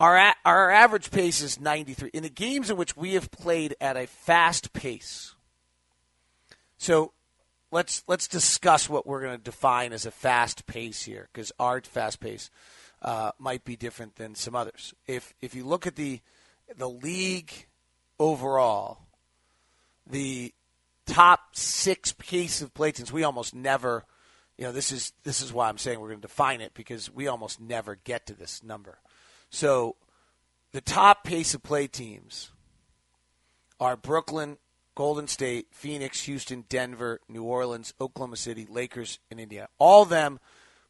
Our, 0.00 0.34
our 0.46 0.70
average 0.70 1.10
pace 1.10 1.42
is 1.42 1.60
93. 1.60 2.08
In 2.14 2.22
the 2.22 2.30
games 2.30 2.70
in 2.70 2.78
which 2.78 2.96
we 2.96 3.12
have 3.12 3.30
played 3.30 3.76
at 3.82 3.98
a 3.98 4.06
fast 4.06 4.72
pace, 4.72 5.35
so 6.78 7.12
let's 7.70 8.04
let's 8.06 8.28
discuss 8.28 8.88
what 8.88 9.06
we're 9.06 9.20
going 9.20 9.36
to 9.36 9.42
define 9.42 9.92
as 9.92 10.06
a 10.06 10.10
fast 10.10 10.66
pace 10.66 11.02
here, 11.02 11.28
because 11.32 11.52
our 11.58 11.80
fast 11.80 12.20
pace 12.20 12.50
uh, 13.02 13.32
might 13.38 13.64
be 13.64 13.76
different 13.76 14.16
than 14.16 14.34
some 14.34 14.54
others. 14.54 14.94
If 15.06 15.34
if 15.40 15.54
you 15.54 15.64
look 15.64 15.86
at 15.86 15.96
the 15.96 16.20
the 16.76 16.88
league 16.88 17.52
overall, 18.18 18.98
the 20.06 20.52
top 21.06 21.54
six 21.54 22.12
pace 22.12 22.62
of 22.62 22.74
play 22.74 22.92
teams, 22.92 23.12
we 23.12 23.24
almost 23.24 23.54
never. 23.54 24.04
You 24.58 24.64
know, 24.64 24.72
this 24.72 24.90
is 24.90 25.12
this 25.22 25.42
is 25.42 25.52
why 25.52 25.68
I'm 25.68 25.78
saying 25.78 26.00
we're 26.00 26.08
going 26.08 26.20
to 26.20 26.26
define 26.26 26.62
it 26.62 26.72
because 26.72 27.12
we 27.12 27.28
almost 27.28 27.60
never 27.60 27.94
get 27.94 28.26
to 28.26 28.34
this 28.34 28.62
number. 28.62 28.98
So, 29.50 29.96
the 30.72 30.80
top 30.80 31.24
pace 31.24 31.52
of 31.52 31.62
play 31.62 31.86
teams 31.86 32.50
are 33.78 33.96
Brooklyn, 33.96 34.56
Golden 34.96 35.28
State, 35.28 35.68
Phoenix, 35.70 36.22
Houston, 36.22 36.64
Denver, 36.70 37.20
New 37.28 37.44
Orleans, 37.44 37.92
Oklahoma 38.00 38.36
City, 38.36 38.66
Lakers, 38.68 39.20
and 39.30 39.38
India. 39.38 39.68
All 39.78 40.02
of 40.02 40.08
them 40.08 40.40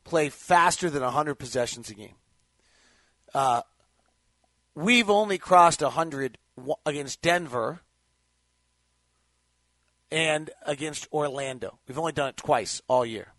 play 0.05 0.29
faster 0.31 0.89
than 0.89 1.03
100 1.03 1.35
possessions 1.35 1.91
a 1.91 1.95
game. 1.95 2.15
Uh, 3.35 3.63
we've 4.77 5.11
only 5.11 5.39
crossed 5.39 5.83
100 5.83 6.39
against 6.87 7.21
Denver 7.21 7.81
and 10.13 10.51
against 10.65 11.09
Orlando. 11.13 11.77
We've 11.89 11.99
only 11.99 12.13
done 12.13 12.29
it 12.29 12.37
twice 12.37 12.81
all 12.87 13.05
year. 13.05 13.33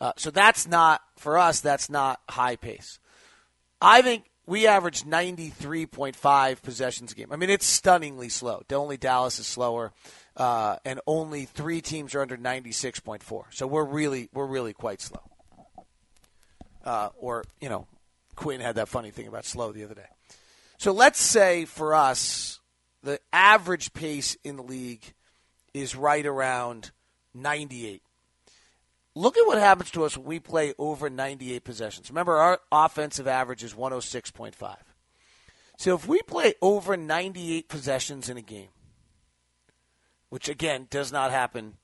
Uh, 0.00 0.12
so 0.16 0.30
that's 0.30 0.66
not, 0.66 1.02
for 1.18 1.36
us, 1.36 1.60
that's 1.60 1.90
not 1.90 2.20
high 2.30 2.56
pace. 2.56 2.98
I 3.82 4.00
think 4.00 4.27
we 4.48 4.66
average 4.66 5.04
93.5 5.04 6.62
possessions 6.62 7.12
a 7.12 7.14
game. 7.14 7.30
I 7.30 7.36
mean, 7.36 7.50
it's 7.50 7.66
stunningly 7.66 8.30
slow. 8.30 8.62
Only 8.72 8.96
Dallas 8.96 9.38
is 9.38 9.46
slower, 9.46 9.92
uh, 10.38 10.76
and 10.86 11.00
only 11.06 11.44
three 11.44 11.82
teams 11.82 12.14
are 12.14 12.22
under 12.22 12.38
96.4. 12.38 13.44
So 13.50 13.66
we're 13.66 13.84
really 13.84 14.30
we're 14.32 14.46
really 14.46 14.72
quite 14.72 15.02
slow. 15.02 15.20
Uh, 16.82 17.10
or 17.18 17.44
you 17.60 17.68
know, 17.68 17.86
Quinn 18.36 18.60
had 18.60 18.76
that 18.76 18.88
funny 18.88 19.10
thing 19.10 19.28
about 19.28 19.44
slow 19.44 19.70
the 19.70 19.84
other 19.84 19.94
day. 19.94 20.08
So 20.78 20.92
let's 20.92 21.20
say 21.20 21.66
for 21.66 21.94
us, 21.94 22.60
the 23.02 23.20
average 23.32 23.92
pace 23.92 24.34
in 24.44 24.56
the 24.56 24.62
league 24.62 25.04
is 25.74 25.94
right 25.94 26.24
around 26.24 26.90
98. 27.34 28.00
Look 29.18 29.36
at 29.36 29.48
what 29.48 29.58
happens 29.58 29.90
to 29.90 30.04
us 30.04 30.16
when 30.16 30.26
we 30.26 30.38
play 30.38 30.74
over 30.78 31.10
98 31.10 31.64
possessions. 31.64 32.08
Remember, 32.08 32.36
our 32.36 32.60
offensive 32.70 33.26
average 33.26 33.64
is 33.64 33.74
106.5. 33.74 34.76
So 35.76 35.96
if 35.96 36.06
we 36.06 36.22
play 36.22 36.54
over 36.62 36.96
98 36.96 37.68
possessions 37.68 38.28
in 38.28 38.36
a 38.36 38.42
game, 38.42 38.68
which 40.28 40.48
again 40.48 40.86
does 40.88 41.10
not 41.10 41.32
happen 41.32 41.78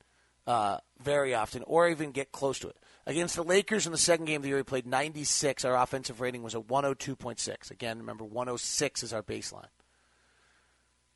uh, 0.46 0.78
very 1.02 1.34
often, 1.34 1.64
or 1.66 1.88
even 1.88 2.12
get 2.12 2.30
close 2.30 2.60
to 2.60 2.68
it. 2.68 2.76
Against 3.04 3.34
the 3.34 3.42
Lakers 3.42 3.84
in 3.84 3.90
the 3.90 3.98
second 3.98 4.26
game 4.26 4.36
of 4.36 4.42
the 4.42 4.50
year, 4.50 4.58
we 4.58 4.62
played 4.62 4.86
96. 4.86 5.64
Our 5.64 5.76
offensive 5.76 6.20
rating 6.20 6.44
was 6.44 6.54
a 6.54 6.60
102.6. 6.60 7.68
Again, 7.72 7.98
remember, 7.98 8.22
106 8.22 9.02
is 9.02 9.12
our 9.12 9.24
baseline. 9.24 9.66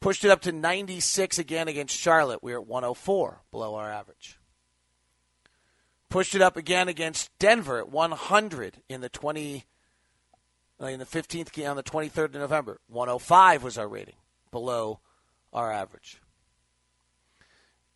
Pushed 0.01 0.25
it 0.25 0.33
up 0.33 0.41
to 0.43 0.51
96 0.51 1.39
again 1.39 1.69
against 1.69 1.97
Charlotte. 1.97 2.43
We 2.43 2.55
were 2.55 2.61
at 2.61 2.67
104, 2.67 3.43
below 3.53 3.77
our 3.77 3.93
average 3.93 4.37
pushed 6.09 6.35
it 6.35 6.43
up 6.43 6.57
again 6.57 6.89
against 6.89 7.31
Denver 7.39 7.79
at 7.79 7.91
100 7.91 8.83
in 8.89 9.01
the 9.01 9.09
20 9.09 9.65
uh, 10.81 10.87
in 10.87 10.99
the 10.99 11.05
15th 11.05 11.53
game 11.53 11.71
on 11.71 11.77
the 11.77 11.83
23rd 11.83 12.27
of 12.27 12.35
November. 12.35 12.81
105 12.89 13.63
was 13.63 13.79
our 13.79 13.89
rating, 13.89 14.15
below 14.51 15.01
our 15.53 15.73
average. 15.73 16.21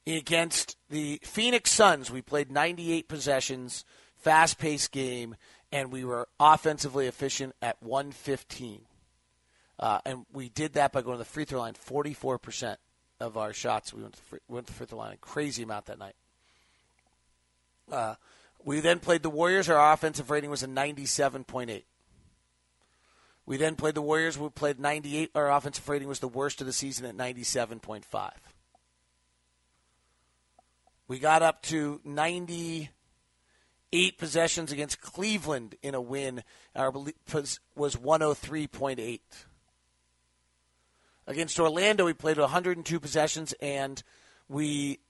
Against 0.07 0.77
the 0.91 1.21
Phoenix 1.23 1.71
Suns, 1.71 2.11
we 2.11 2.23
played 2.23 2.51
98 2.51 3.09
possessions, 3.09 3.85
fast-paced 4.17 4.91
game, 4.91 5.37
and 5.71 5.93
we 5.93 6.05
were 6.05 6.29
offensively 6.41 7.07
efficient 7.07 7.55
at 7.63 7.81
115. 7.81 8.83
Uh, 9.79 10.01
and 10.05 10.27
we 10.33 10.49
did 10.49 10.75
that 10.75 10.93
by 10.93 11.03
going 11.03 11.15
to 11.15 11.19
the 11.19 11.25
free 11.25 11.45
throw 11.45 11.61
line 11.61 11.75
44% 11.75 12.77
of 13.21 13.37
our 13.37 13.53
shots. 13.53 13.95
We 13.95 14.03
went 14.03 14.15
to 14.15 14.21
the 14.21 14.27
free, 14.27 14.39
went 14.49 14.67
to 14.67 14.73
the 14.73 14.77
free 14.77 14.87
throw 14.87 14.99
line, 14.99 15.13
a 15.13 15.17
crazy 15.19 15.63
amount 15.63 15.87
that 15.87 15.99
night. 15.99 16.15
Uh, 17.93 18.15
we 18.65 18.81
then 18.81 18.99
played 19.01 19.23
the 19.23 19.31
Warriors. 19.31 19.69
Our 19.69 19.93
offensive 19.93 20.31
rating 20.31 20.51
was 20.51 20.63
a 20.63 20.67
97.8. 20.67 21.83
We 23.45 23.57
then 23.57 23.75
played 23.77 23.95
the 23.95 24.03
Warriors. 24.03 24.39
We 24.39 24.49
played 24.49 24.81
98. 24.81 25.33
Our 25.35 25.53
offensive 25.53 25.89
rating 25.89 26.09
was 26.09 26.21
the 26.21 26.29
worst 26.29 26.61
of 26.61 26.67
the 26.67 26.73
season 26.73 27.05
at 27.05 27.17
97.5. 27.17 28.33
We 31.09 31.19
got 31.19 31.43
up 31.43 31.63
to 31.65 32.01
98 32.05 34.17
possessions 34.17 34.73
against 34.73 35.03
Cleveland 35.03 35.75
in 35.83 35.95
a 35.95 36.01
win. 36.01 36.43
Our 36.75 36.93
was 36.93 37.59
103.8. 37.77 39.21
Against 41.27 41.61
Orlando, 41.61 42.07
we 42.07 42.15
played 42.15 42.39
102 42.39 43.01
possessions 43.01 43.53
and 43.61 44.03
we 44.49 45.01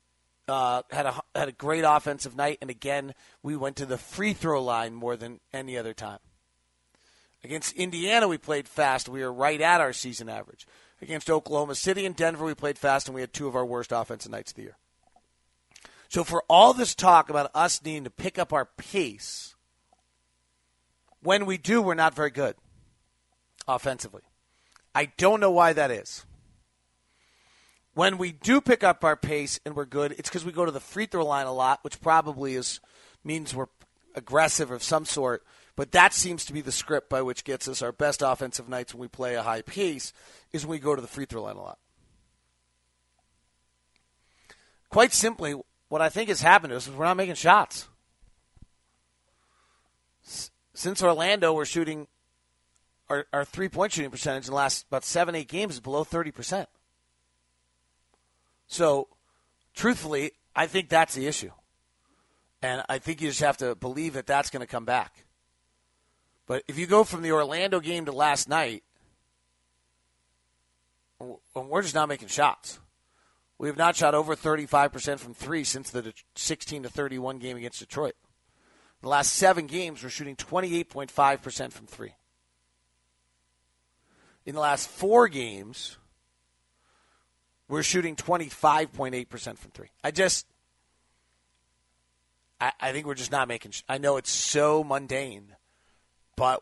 uh, 0.48 0.82
had 0.90 1.06
a 1.06 1.20
had 1.34 1.48
a 1.48 1.52
great 1.52 1.84
offensive 1.86 2.36
night, 2.36 2.58
and 2.60 2.70
again 2.70 3.14
we 3.42 3.56
went 3.56 3.76
to 3.76 3.86
the 3.86 3.98
free 3.98 4.32
throw 4.32 4.62
line 4.62 4.94
more 4.94 5.16
than 5.16 5.40
any 5.52 5.78
other 5.78 5.94
time. 5.94 6.18
Against 7.44 7.74
Indiana, 7.74 8.28
we 8.28 8.38
played 8.38 8.68
fast. 8.68 9.08
We 9.08 9.22
were 9.22 9.32
right 9.32 9.60
at 9.60 9.80
our 9.80 9.92
season 9.92 10.28
average. 10.28 10.66
Against 11.00 11.28
Oklahoma 11.28 11.74
City 11.74 12.06
and 12.06 12.14
Denver, 12.14 12.44
we 12.44 12.54
played 12.54 12.78
fast, 12.78 13.08
and 13.08 13.14
we 13.14 13.20
had 13.20 13.32
two 13.32 13.48
of 13.48 13.56
our 13.56 13.66
worst 13.66 13.90
offensive 13.90 14.30
nights 14.30 14.52
of 14.52 14.56
the 14.56 14.62
year. 14.62 14.76
So 16.08 16.22
for 16.22 16.44
all 16.48 16.72
this 16.72 16.94
talk 16.94 17.30
about 17.30 17.50
us 17.54 17.82
needing 17.82 18.04
to 18.04 18.10
pick 18.10 18.38
up 18.38 18.52
our 18.52 18.66
pace, 18.76 19.56
when 21.22 21.46
we 21.46 21.58
do, 21.58 21.82
we're 21.82 21.94
not 21.94 22.14
very 22.14 22.30
good 22.30 22.54
offensively. 23.66 24.22
I 24.94 25.06
don't 25.16 25.40
know 25.40 25.50
why 25.50 25.72
that 25.72 25.90
is 25.90 26.24
when 27.94 28.18
we 28.18 28.32
do 28.32 28.60
pick 28.60 28.82
up 28.82 29.04
our 29.04 29.16
pace 29.16 29.60
and 29.66 29.76
we're 29.76 29.84
good, 29.84 30.12
it's 30.12 30.28
because 30.28 30.44
we 30.44 30.52
go 30.52 30.64
to 30.64 30.70
the 30.70 30.80
free 30.80 31.06
throw 31.06 31.24
line 31.24 31.46
a 31.46 31.52
lot, 31.52 31.80
which 31.82 32.00
probably 32.00 32.54
is 32.54 32.80
means 33.24 33.54
we're 33.54 33.66
aggressive 34.14 34.70
of 34.70 34.82
some 34.82 35.04
sort. 35.04 35.44
But 35.76 35.92
that 35.92 36.12
seems 36.12 36.44
to 36.46 36.52
be 36.52 36.60
the 36.60 36.72
script 36.72 37.08
by 37.08 37.22
which 37.22 37.44
gets 37.44 37.68
us 37.68 37.82
our 37.82 37.92
best 37.92 38.22
offensive 38.22 38.68
nights 38.68 38.94
when 38.94 39.00
we 39.00 39.08
play 39.08 39.34
a 39.34 39.42
high 39.42 39.62
pace 39.62 40.12
is 40.52 40.66
when 40.66 40.72
we 40.72 40.78
go 40.78 40.94
to 40.94 41.02
the 41.02 41.08
free 41.08 41.24
throw 41.24 41.42
line 41.42 41.56
a 41.56 41.62
lot. 41.62 41.78
Quite 44.90 45.12
simply, 45.12 45.54
what 45.88 46.02
I 46.02 46.10
think 46.10 46.28
has 46.28 46.42
happened 46.42 46.70
to 46.70 46.76
us 46.76 46.86
is 46.86 46.94
we're 46.94 47.06
not 47.06 47.16
making 47.16 47.34
shots. 47.36 47.88
Since 50.74 51.02
Orlando, 51.02 51.54
we're 51.54 51.64
shooting 51.64 52.06
our, 53.08 53.26
our 53.32 53.44
three 53.44 53.68
point 53.68 53.92
shooting 53.92 54.10
percentage 54.10 54.46
in 54.46 54.50
the 54.50 54.56
last 54.56 54.86
about 54.88 55.04
seven, 55.04 55.34
eight 55.34 55.48
games 55.48 55.74
is 55.74 55.80
below 55.80 56.04
30%. 56.04 56.66
So, 58.72 59.08
truthfully, 59.74 60.32
I 60.56 60.66
think 60.66 60.88
that's 60.88 61.14
the 61.14 61.26
issue. 61.26 61.50
And 62.62 62.82
I 62.88 62.96
think 63.00 63.20
you 63.20 63.28
just 63.28 63.42
have 63.42 63.58
to 63.58 63.74
believe 63.74 64.14
that 64.14 64.26
that's 64.26 64.48
going 64.48 64.62
to 64.62 64.66
come 64.66 64.86
back. 64.86 65.26
But 66.46 66.62
if 66.66 66.78
you 66.78 66.86
go 66.86 67.04
from 67.04 67.20
the 67.20 67.32
Orlando 67.32 67.80
game 67.80 68.06
to 68.06 68.12
last 68.12 68.48
night, 68.48 68.82
we're 71.54 71.82
just 71.82 71.94
not 71.94 72.08
making 72.08 72.28
shots. 72.28 72.80
We 73.58 73.68
have 73.68 73.76
not 73.76 73.94
shot 73.94 74.14
over 74.14 74.34
35% 74.34 75.18
from 75.18 75.34
three 75.34 75.64
since 75.64 75.90
the 75.90 76.14
16 76.34 76.84
to 76.84 76.88
31 76.88 77.40
game 77.40 77.58
against 77.58 77.80
Detroit. 77.80 78.14
The 79.02 79.08
last 79.10 79.34
seven 79.34 79.66
games, 79.66 80.02
we're 80.02 80.08
shooting 80.08 80.36
28.5% 80.36 81.72
from 81.72 81.86
three. 81.86 82.14
In 84.46 84.54
the 84.54 84.62
last 84.62 84.88
four 84.88 85.28
games, 85.28 85.98
we're 87.72 87.82
shooting 87.82 88.14
25.8% 88.14 89.56
from 89.56 89.70
three. 89.70 89.88
I 90.04 90.10
just, 90.10 90.46
I, 92.60 92.70
I 92.78 92.92
think 92.92 93.06
we're 93.06 93.14
just 93.14 93.32
not 93.32 93.48
making, 93.48 93.72
I 93.88 93.96
know 93.96 94.18
it's 94.18 94.30
so 94.30 94.84
mundane, 94.84 95.56
but 96.36 96.60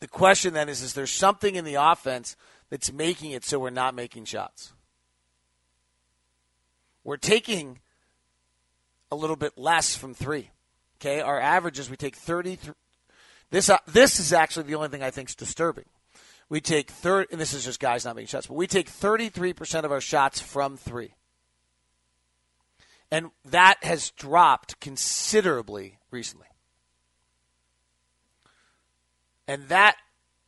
the 0.00 0.08
question 0.08 0.54
then 0.54 0.70
is, 0.70 0.80
is 0.80 0.94
there 0.94 1.06
something 1.06 1.54
in 1.54 1.66
the 1.66 1.74
offense 1.74 2.34
that's 2.70 2.90
making 2.90 3.32
it 3.32 3.44
so 3.44 3.58
we're 3.58 3.68
not 3.68 3.94
making 3.94 4.24
shots? 4.24 4.72
We're 7.04 7.18
taking 7.18 7.80
a 9.12 9.16
little 9.16 9.36
bit 9.36 9.58
less 9.58 9.94
from 9.94 10.14
three. 10.14 10.48
Okay, 10.96 11.20
our 11.20 11.38
average 11.38 11.78
is 11.78 11.90
we 11.90 11.98
take 11.98 12.16
33. 12.16 12.72
This 13.50 13.68
uh, 13.68 13.76
this 13.86 14.18
is 14.18 14.32
actually 14.32 14.62
the 14.62 14.76
only 14.76 14.88
thing 14.88 15.02
I 15.02 15.10
think 15.10 15.28
is 15.28 15.34
disturbing. 15.34 15.84
We 16.48 16.60
take 16.60 16.90
third, 16.90 17.26
and 17.30 17.40
this 17.40 17.52
is 17.52 17.64
just 17.64 17.80
guys 17.80 18.04
not 18.04 18.16
making 18.16 18.28
shots, 18.28 18.46
but 18.46 18.54
we 18.54 18.66
take 18.66 18.90
33% 18.90 19.84
of 19.84 19.92
our 19.92 20.00
shots 20.00 20.40
from 20.40 20.76
three. 20.76 21.14
And 23.10 23.30
that 23.46 23.82
has 23.82 24.10
dropped 24.10 24.80
considerably 24.80 25.98
recently. 26.10 26.46
And 29.46 29.68
that, 29.68 29.96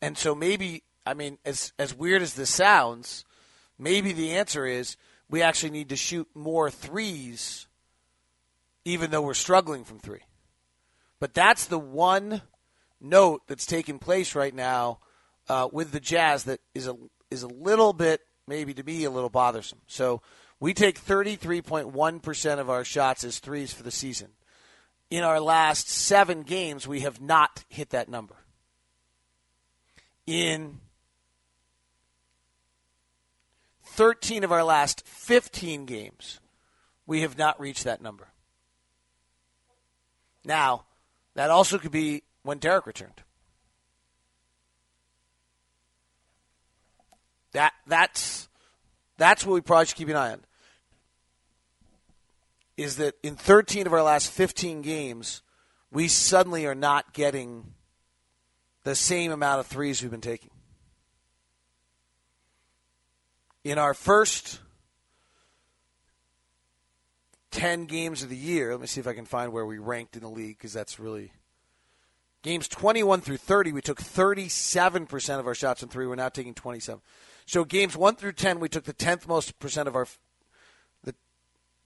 and 0.03 0.17
so 0.17 0.35
maybe, 0.35 0.83
I 1.07 1.15
mean, 1.15 1.39
as, 1.45 1.73
as 1.79 1.95
weird 1.95 2.23
as 2.23 2.35
this 2.35 2.51
sounds, 2.51 3.25
maybe 3.79 4.13
the 4.13 4.33
answer 4.33 4.67
is 4.67 4.97
we 5.29 5.43
actually 5.43 5.71
need 5.71 5.89
to 5.91 5.97
shoot 5.97 6.29
more 6.35 6.71
threes, 6.71 7.67
even 8.85 9.11
though 9.11 9.23
we're 9.23 9.35
struggling 9.35 9.85
from 9.85 9.99
three. 9.99 10.21
But 11.19 11.35
that's 11.35 11.67
the 11.67 11.79
one 11.79 12.43
note 13.01 13.43
that's 13.47 13.67
taking 13.67 13.99
place 13.99 14.35
right 14.35 14.55
now 14.55 15.01
uh, 15.51 15.69
with 15.73 15.91
the 15.91 15.99
Jazz 15.99 16.45
that 16.45 16.61
is 16.75 16.87
a 16.87 16.95
is 17.29 17.43
a 17.43 17.49
little 17.49 17.93
bit 17.93 18.21
maybe 18.47 18.73
to 18.73 18.85
me 18.85 19.03
a 19.05 19.11
little 19.11 19.29
bothersome. 19.29 19.81
So 19.89 20.23
we 20.61 20.75
take 20.75 21.01
33.1% 21.01 22.59
of 22.59 22.71
our 22.71 22.85
shots 22.85 23.25
as 23.25 23.41
threes 23.41 23.73
for 23.73 23.83
the 23.83 23.91
season. 23.91 24.29
In 25.11 25.25
our 25.25 25.41
last 25.41 25.89
7 25.89 26.43
games 26.43 26.87
we 26.87 27.01
have 27.01 27.21
not 27.21 27.65
hit 27.69 27.91
that 27.91 28.09
number. 28.09 28.37
In 30.25 30.79
13 33.87 34.45
of 34.45 34.53
our 34.53 34.63
last 34.63 35.05
15 35.05 35.85
games 35.85 36.39
we 37.07 37.23
have 37.23 37.37
not 37.37 37.59
reached 37.59 37.85
that 37.85 38.01
number. 38.01 38.29
Now, 40.45 40.85
that 41.35 41.51
also 41.51 41.79
could 41.79 41.91
be 41.91 42.23
when 42.43 42.59
Derrick 42.59 42.87
returned. 42.87 43.23
That 47.53 47.73
that's 47.87 48.49
that's 49.17 49.45
what 49.45 49.55
we 49.55 49.61
probably 49.61 49.87
should 49.87 49.97
keep 49.97 50.09
an 50.09 50.17
eye 50.17 50.33
on. 50.33 50.41
Is 52.77 52.97
that 52.97 53.15
in 53.23 53.37
13 53.37 53.87
of 53.87 53.93
our 53.93 54.03
last 54.03 54.31
15 54.31 54.81
games, 54.81 55.43
we 55.91 56.09
suddenly 56.09 56.67
are 56.67 56.75
not 56.75 57.13
getting 57.13 57.75
the 58.85 58.95
same 58.95 59.33
amount 59.33 59.61
of 59.61 59.67
threes 59.67 60.01
we've 60.01 60.11
been 60.11 60.23
taking. 60.23 60.51
In 63.65 63.77
our 63.77 63.93
first 63.93 64.61
10 67.51 67.85
games 67.85 68.23
of 68.23 68.31
the 68.31 68.37
year, 68.37 68.71
let 68.71 68.81
me 68.81 68.87
see 68.87 69.01
if 69.01 69.07
I 69.07 69.13
can 69.13 69.27
find 69.27 69.53
where 69.53 69.67
we 69.67 69.77
ranked 69.77 70.17
in 70.17 70.23
the 70.23 70.31
league 70.31 70.57
because 70.57 70.73
that's 70.73 70.99
really 70.99 71.33
Games 72.43 72.69
21 72.69 73.21
through 73.21 73.37
30, 73.37 73.73
we 73.73 73.83
took 73.83 74.01
37% 74.01 75.39
of 75.39 75.47
our 75.47 75.55
shots 75.55 75.81
from 75.81 75.91
three. 75.91 76.07
We're 76.07 76.15
now 76.15 76.31
taking 76.31 76.55
27. 76.55 77.03
So 77.51 77.65
games 77.65 77.97
1 77.97 78.15
through 78.15 78.35
10, 78.35 78.61
we 78.61 78.69
took 78.69 78.85
the 78.85 78.95
10th 78.95 79.27
most 79.27 79.59
percent 79.59 79.89
of 79.89 79.97
our 79.97 80.07
the 81.03 81.17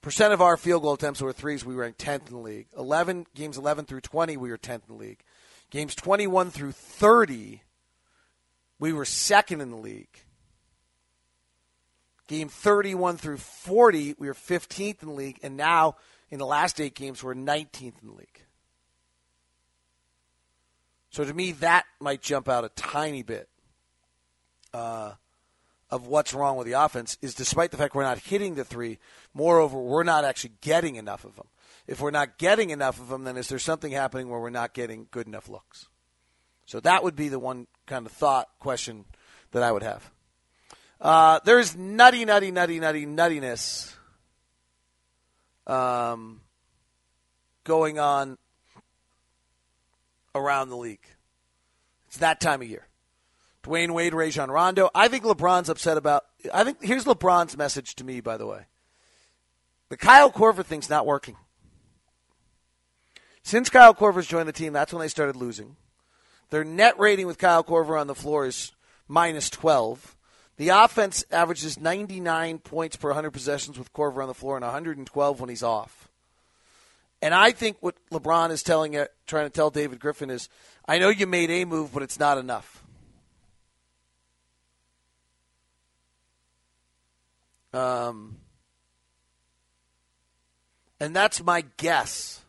percent 0.03 0.35
of 0.35 0.43
our 0.43 0.59
field 0.59 0.83
goal 0.83 0.93
attempts 0.93 1.23
were 1.23 1.33
threes. 1.33 1.65
We 1.65 1.75
ranked 1.75 2.05
10th 2.05 2.27
in 2.27 2.35
the 2.35 2.39
league. 2.39 2.67
11 2.77 3.29
games 3.35 3.57
11 3.57 3.87
through 3.87 4.03
20, 4.03 4.37
we 4.37 4.51
were 4.51 4.59
10th 4.59 4.75
in 4.75 4.81
the 4.89 4.93
league. 4.93 5.23
Games 5.71 5.95
21 5.95 6.51
through 6.51 6.73
30, 6.73 7.63
we 8.79 8.93
were 8.93 9.07
second 9.07 9.63
in 9.63 9.71
the 9.71 9.79
league. 9.79 10.19
Game 12.29 12.51
31 12.51 13.17
through 13.17 13.39
40, 13.39 14.17
we 14.19 14.27
were 14.27 14.35
15th 14.35 15.03
in 15.03 15.09
the 15.09 15.15
league, 15.15 15.41
and 15.43 15.57
now 15.57 15.97
in 16.29 16.39
the 16.39 16.45
last 16.45 16.79
eight 16.79 16.95
games, 16.95 17.25
we're 17.25 17.33
19th 17.33 18.03
in 18.03 18.09
the 18.09 18.13
league. 18.13 18.43
So 21.09 21.25
to 21.25 21.33
me, 21.33 21.53
that 21.53 21.87
might 22.01 22.21
jump 22.21 22.51
out 22.51 22.67
a 22.67 22.69
tiny 22.69 23.23
bit 23.23 23.49
uh, 24.75 25.13
of 25.91 26.07
what's 26.07 26.35
wrong 26.35 26.57
with 26.57 26.67
the 26.67 26.73
offense. 26.73 27.19
Is 27.23 27.35
despite 27.35 27.71
the 27.71 27.77
fact 27.77 27.95
we're 27.95 28.03
not 28.03 28.19
hitting 28.19 28.55
the 28.55 28.65
three, 28.65 28.99
moreover, 29.33 29.79
we're 29.79 30.05
not 30.05 30.25
actually 30.25 30.55
getting 30.61 30.97
enough 30.97 31.25
of 31.25 31.37
them. 31.37 31.47
If 31.87 32.01
we're 32.01 32.11
not 32.11 32.39
getting 32.39 32.71
enough 32.71 32.99
of 32.99 33.09
them, 33.09 33.25
then 33.25 33.37
is 33.37 33.49
there 33.49 33.59
something 33.59 33.93
happening 33.93 34.29
where 34.29 34.41
we're 34.41 34.51
not 34.51 34.73
getting 34.73 35.07
good 35.11 35.27
enough 35.27 35.49
looks? 35.49 35.89
So 36.67 36.81
that 36.81 37.05
would 37.05 37.15
be 37.15 37.29
the 37.29 37.39
one 37.39 37.67
kind 37.87 38.07
of 38.07 38.13
thought 38.13 38.49
question 38.59 39.05
that 39.53 39.63
I 39.63 39.71
would 39.71 39.83
have. 39.83 40.11
Uh, 41.01 41.41
there's 41.45 41.77
nutty, 41.77 42.25
nutty, 42.25 42.51
nutty, 42.51 42.81
nutty, 42.81 43.05
nuttiness 43.05 43.93
um, 45.67 46.41
going 47.65 47.99
on 47.99 48.39
around 50.35 50.71
the 50.71 50.77
league. 50.77 51.07
It's 52.09 52.19
that 52.19 52.41
time 52.41 52.63
of 52.63 52.69
year. 52.69 52.87
Dwyane 53.65 53.93
Wade, 53.93 54.15
Rajon 54.15 54.51
Rondo. 54.51 54.91
I 54.95 55.09
think 55.09 55.25
LeBron's 55.25 55.69
upset 55.69 55.97
about. 55.97 56.25
I 56.53 56.65
think 56.65 56.83
here's 56.83 57.05
LeBron's 57.05 57.57
message 57.57 57.95
to 57.97 58.05
me, 58.05 58.21
by 58.21 58.37
the 58.37 58.47
way. 58.47 58.67
The 59.89 59.97
Kyle 59.97 60.31
Korver 60.31 60.65
thing's 60.65 60.91
not 60.91 61.07
working. 61.07 61.37
Since 63.43 63.71
Kyle 63.71 63.95
Korver's 63.95 64.27
joined 64.27 64.49
the 64.49 64.53
team, 64.53 64.73
that's 64.73 64.93
when 64.93 65.01
they 65.01 65.09
started 65.09 65.37
losing. 65.37 65.77
Their 66.51 66.65
net 66.65 66.99
rating 66.99 67.27
with 67.27 67.39
Kyle 67.39 67.65
Korver 67.65 68.01
on 68.01 68.07
the 68.07 68.15
floor 68.15 68.47
is 68.47 68.73
minus 69.09 69.51
12. 69.51 70.17
The 70.57 70.69
offense 70.69 71.25
averages 71.31 71.81
99 71.81 72.59
points 72.59 72.97
per 72.97 73.09
100 73.09 73.33
possessions 73.33 73.79
with 73.79 73.93
Korver 73.93 74.23
on 74.23 74.29
the 74.29 74.35
floor 74.35 74.57
and 74.57 74.65
112 74.65 75.41
when 75.41 75.49
he's 75.49 75.63
off. 75.63 76.09
And 77.21 77.35
I 77.35 77.53
think 77.53 77.79
what 77.81 77.97
LeBron 78.11 78.51
is 78.51 78.63
telling 78.63 78.93
trying 79.27 79.47
to 79.47 79.51
tell 79.51 79.71
David 79.71 79.99
Griffin 79.99 80.31
is, 80.31 80.49
I 80.87 80.99
know 80.99 81.09
you 81.09 81.27
made 81.27 81.51
a 81.51 81.65
move, 81.65 81.93
but 81.93 82.03
it's 82.03 82.19
not 82.21 82.39
enough. 82.39 82.84
Um, 87.75 88.39
and 91.01 91.15
that's 91.15 91.43
my 91.43 91.65
guess 91.77 92.43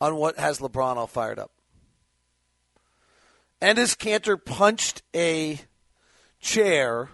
on 0.00 0.16
what 0.16 0.38
has 0.38 0.58
LeBron 0.58 0.96
all 0.96 1.06
fired 1.06 1.38
up. 1.38 1.50
Enes 3.62 3.96
Kanter 3.96 4.42
punched 4.42 5.02
a 5.14 5.60
chair 6.40 7.08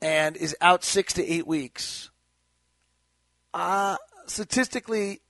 and 0.00 0.36
is 0.36 0.56
out 0.60 0.82
six 0.82 1.12
to 1.14 1.24
eight 1.24 1.46
weeks 1.46 2.10
uh, 3.54 3.96
statistically, 4.26 5.20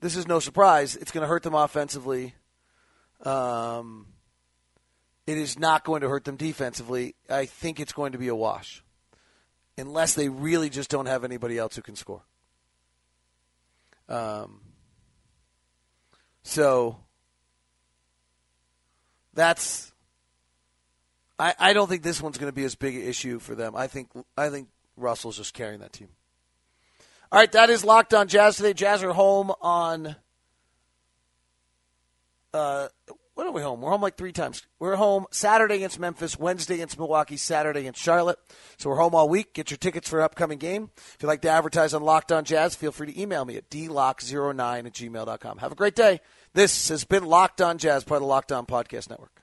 this 0.00 0.16
is 0.16 0.28
no 0.28 0.38
surprise. 0.40 0.96
It's 0.96 1.10
going 1.10 1.22
to 1.22 1.28
hurt 1.28 1.42
them 1.42 1.54
offensively. 1.54 2.34
Um, 3.24 4.06
it 5.28 5.36
is 5.36 5.58
not 5.58 5.84
going 5.84 6.00
to 6.00 6.08
hurt 6.08 6.24
them 6.24 6.36
defensively. 6.36 7.14
I 7.28 7.44
think 7.44 7.80
it's 7.80 7.92
going 7.92 8.12
to 8.12 8.18
be 8.18 8.28
a 8.28 8.34
wash, 8.34 8.82
unless 9.76 10.14
they 10.14 10.30
really 10.30 10.70
just 10.70 10.88
don't 10.88 11.04
have 11.04 11.22
anybody 11.22 11.58
else 11.58 11.76
who 11.76 11.82
can 11.82 11.96
score. 11.96 12.22
Um, 14.08 14.62
so 16.42 16.96
that's. 19.34 19.92
I, 21.38 21.54
I 21.58 21.72
don't 21.74 21.90
think 21.90 22.02
this 22.02 22.22
one's 22.22 22.38
going 22.38 22.50
to 22.50 22.56
be 22.56 22.64
as 22.64 22.74
big 22.74 22.96
an 22.96 23.02
issue 23.02 23.38
for 23.38 23.54
them. 23.54 23.76
I 23.76 23.86
think 23.86 24.08
I 24.34 24.48
think 24.48 24.68
Russell's 24.96 25.36
just 25.36 25.52
carrying 25.52 25.80
that 25.80 25.92
team. 25.92 26.08
All 27.30 27.38
right, 27.38 27.52
that 27.52 27.68
is 27.68 27.84
Locked 27.84 28.14
on 28.14 28.28
Jazz 28.28 28.56
today. 28.56 28.72
Jazz 28.72 29.02
are 29.02 29.12
home 29.12 29.52
on. 29.60 30.16
Uh, 32.54 32.88
when 33.38 33.46
are 33.46 33.52
we 33.52 33.62
home? 33.62 33.80
We're 33.80 33.90
home 33.90 34.02
like 34.02 34.16
three 34.16 34.32
times. 34.32 34.66
We're 34.80 34.96
home 34.96 35.26
Saturday 35.30 35.76
against 35.76 36.00
Memphis, 36.00 36.36
Wednesday 36.36 36.74
against 36.74 36.98
Milwaukee, 36.98 37.36
Saturday 37.36 37.78
against 37.78 38.02
Charlotte. 38.02 38.36
So 38.78 38.90
we're 38.90 38.96
home 38.96 39.14
all 39.14 39.28
week. 39.28 39.54
Get 39.54 39.70
your 39.70 39.78
tickets 39.78 40.08
for 40.08 40.20
upcoming 40.20 40.58
game. 40.58 40.90
If 40.96 41.18
you'd 41.22 41.28
like 41.28 41.42
to 41.42 41.48
advertise 41.48 41.94
on 41.94 42.02
Locked 42.02 42.32
on 42.32 42.44
Jazz, 42.44 42.74
feel 42.74 42.90
free 42.90 43.12
to 43.12 43.20
email 43.20 43.44
me 43.44 43.56
at 43.56 43.70
dlock09 43.70 44.86
at 44.86 44.92
gmail.com. 44.92 45.58
Have 45.58 45.70
a 45.70 45.76
great 45.76 45.94
day. 45.94 46.20
This 46.52 46.88
has 46.88 47.04
been 47.04 47.26
Locked 47.26 47.60
on 47.60 47.78
Jazz, 47.78 48.02
part 48.02 48.16
of 48.16 48.22
the 48.22 48.26
Locked 48.26 48.50
on 48.50 48.66
Podcast 48.66 49.08
Network. 49.08 49.37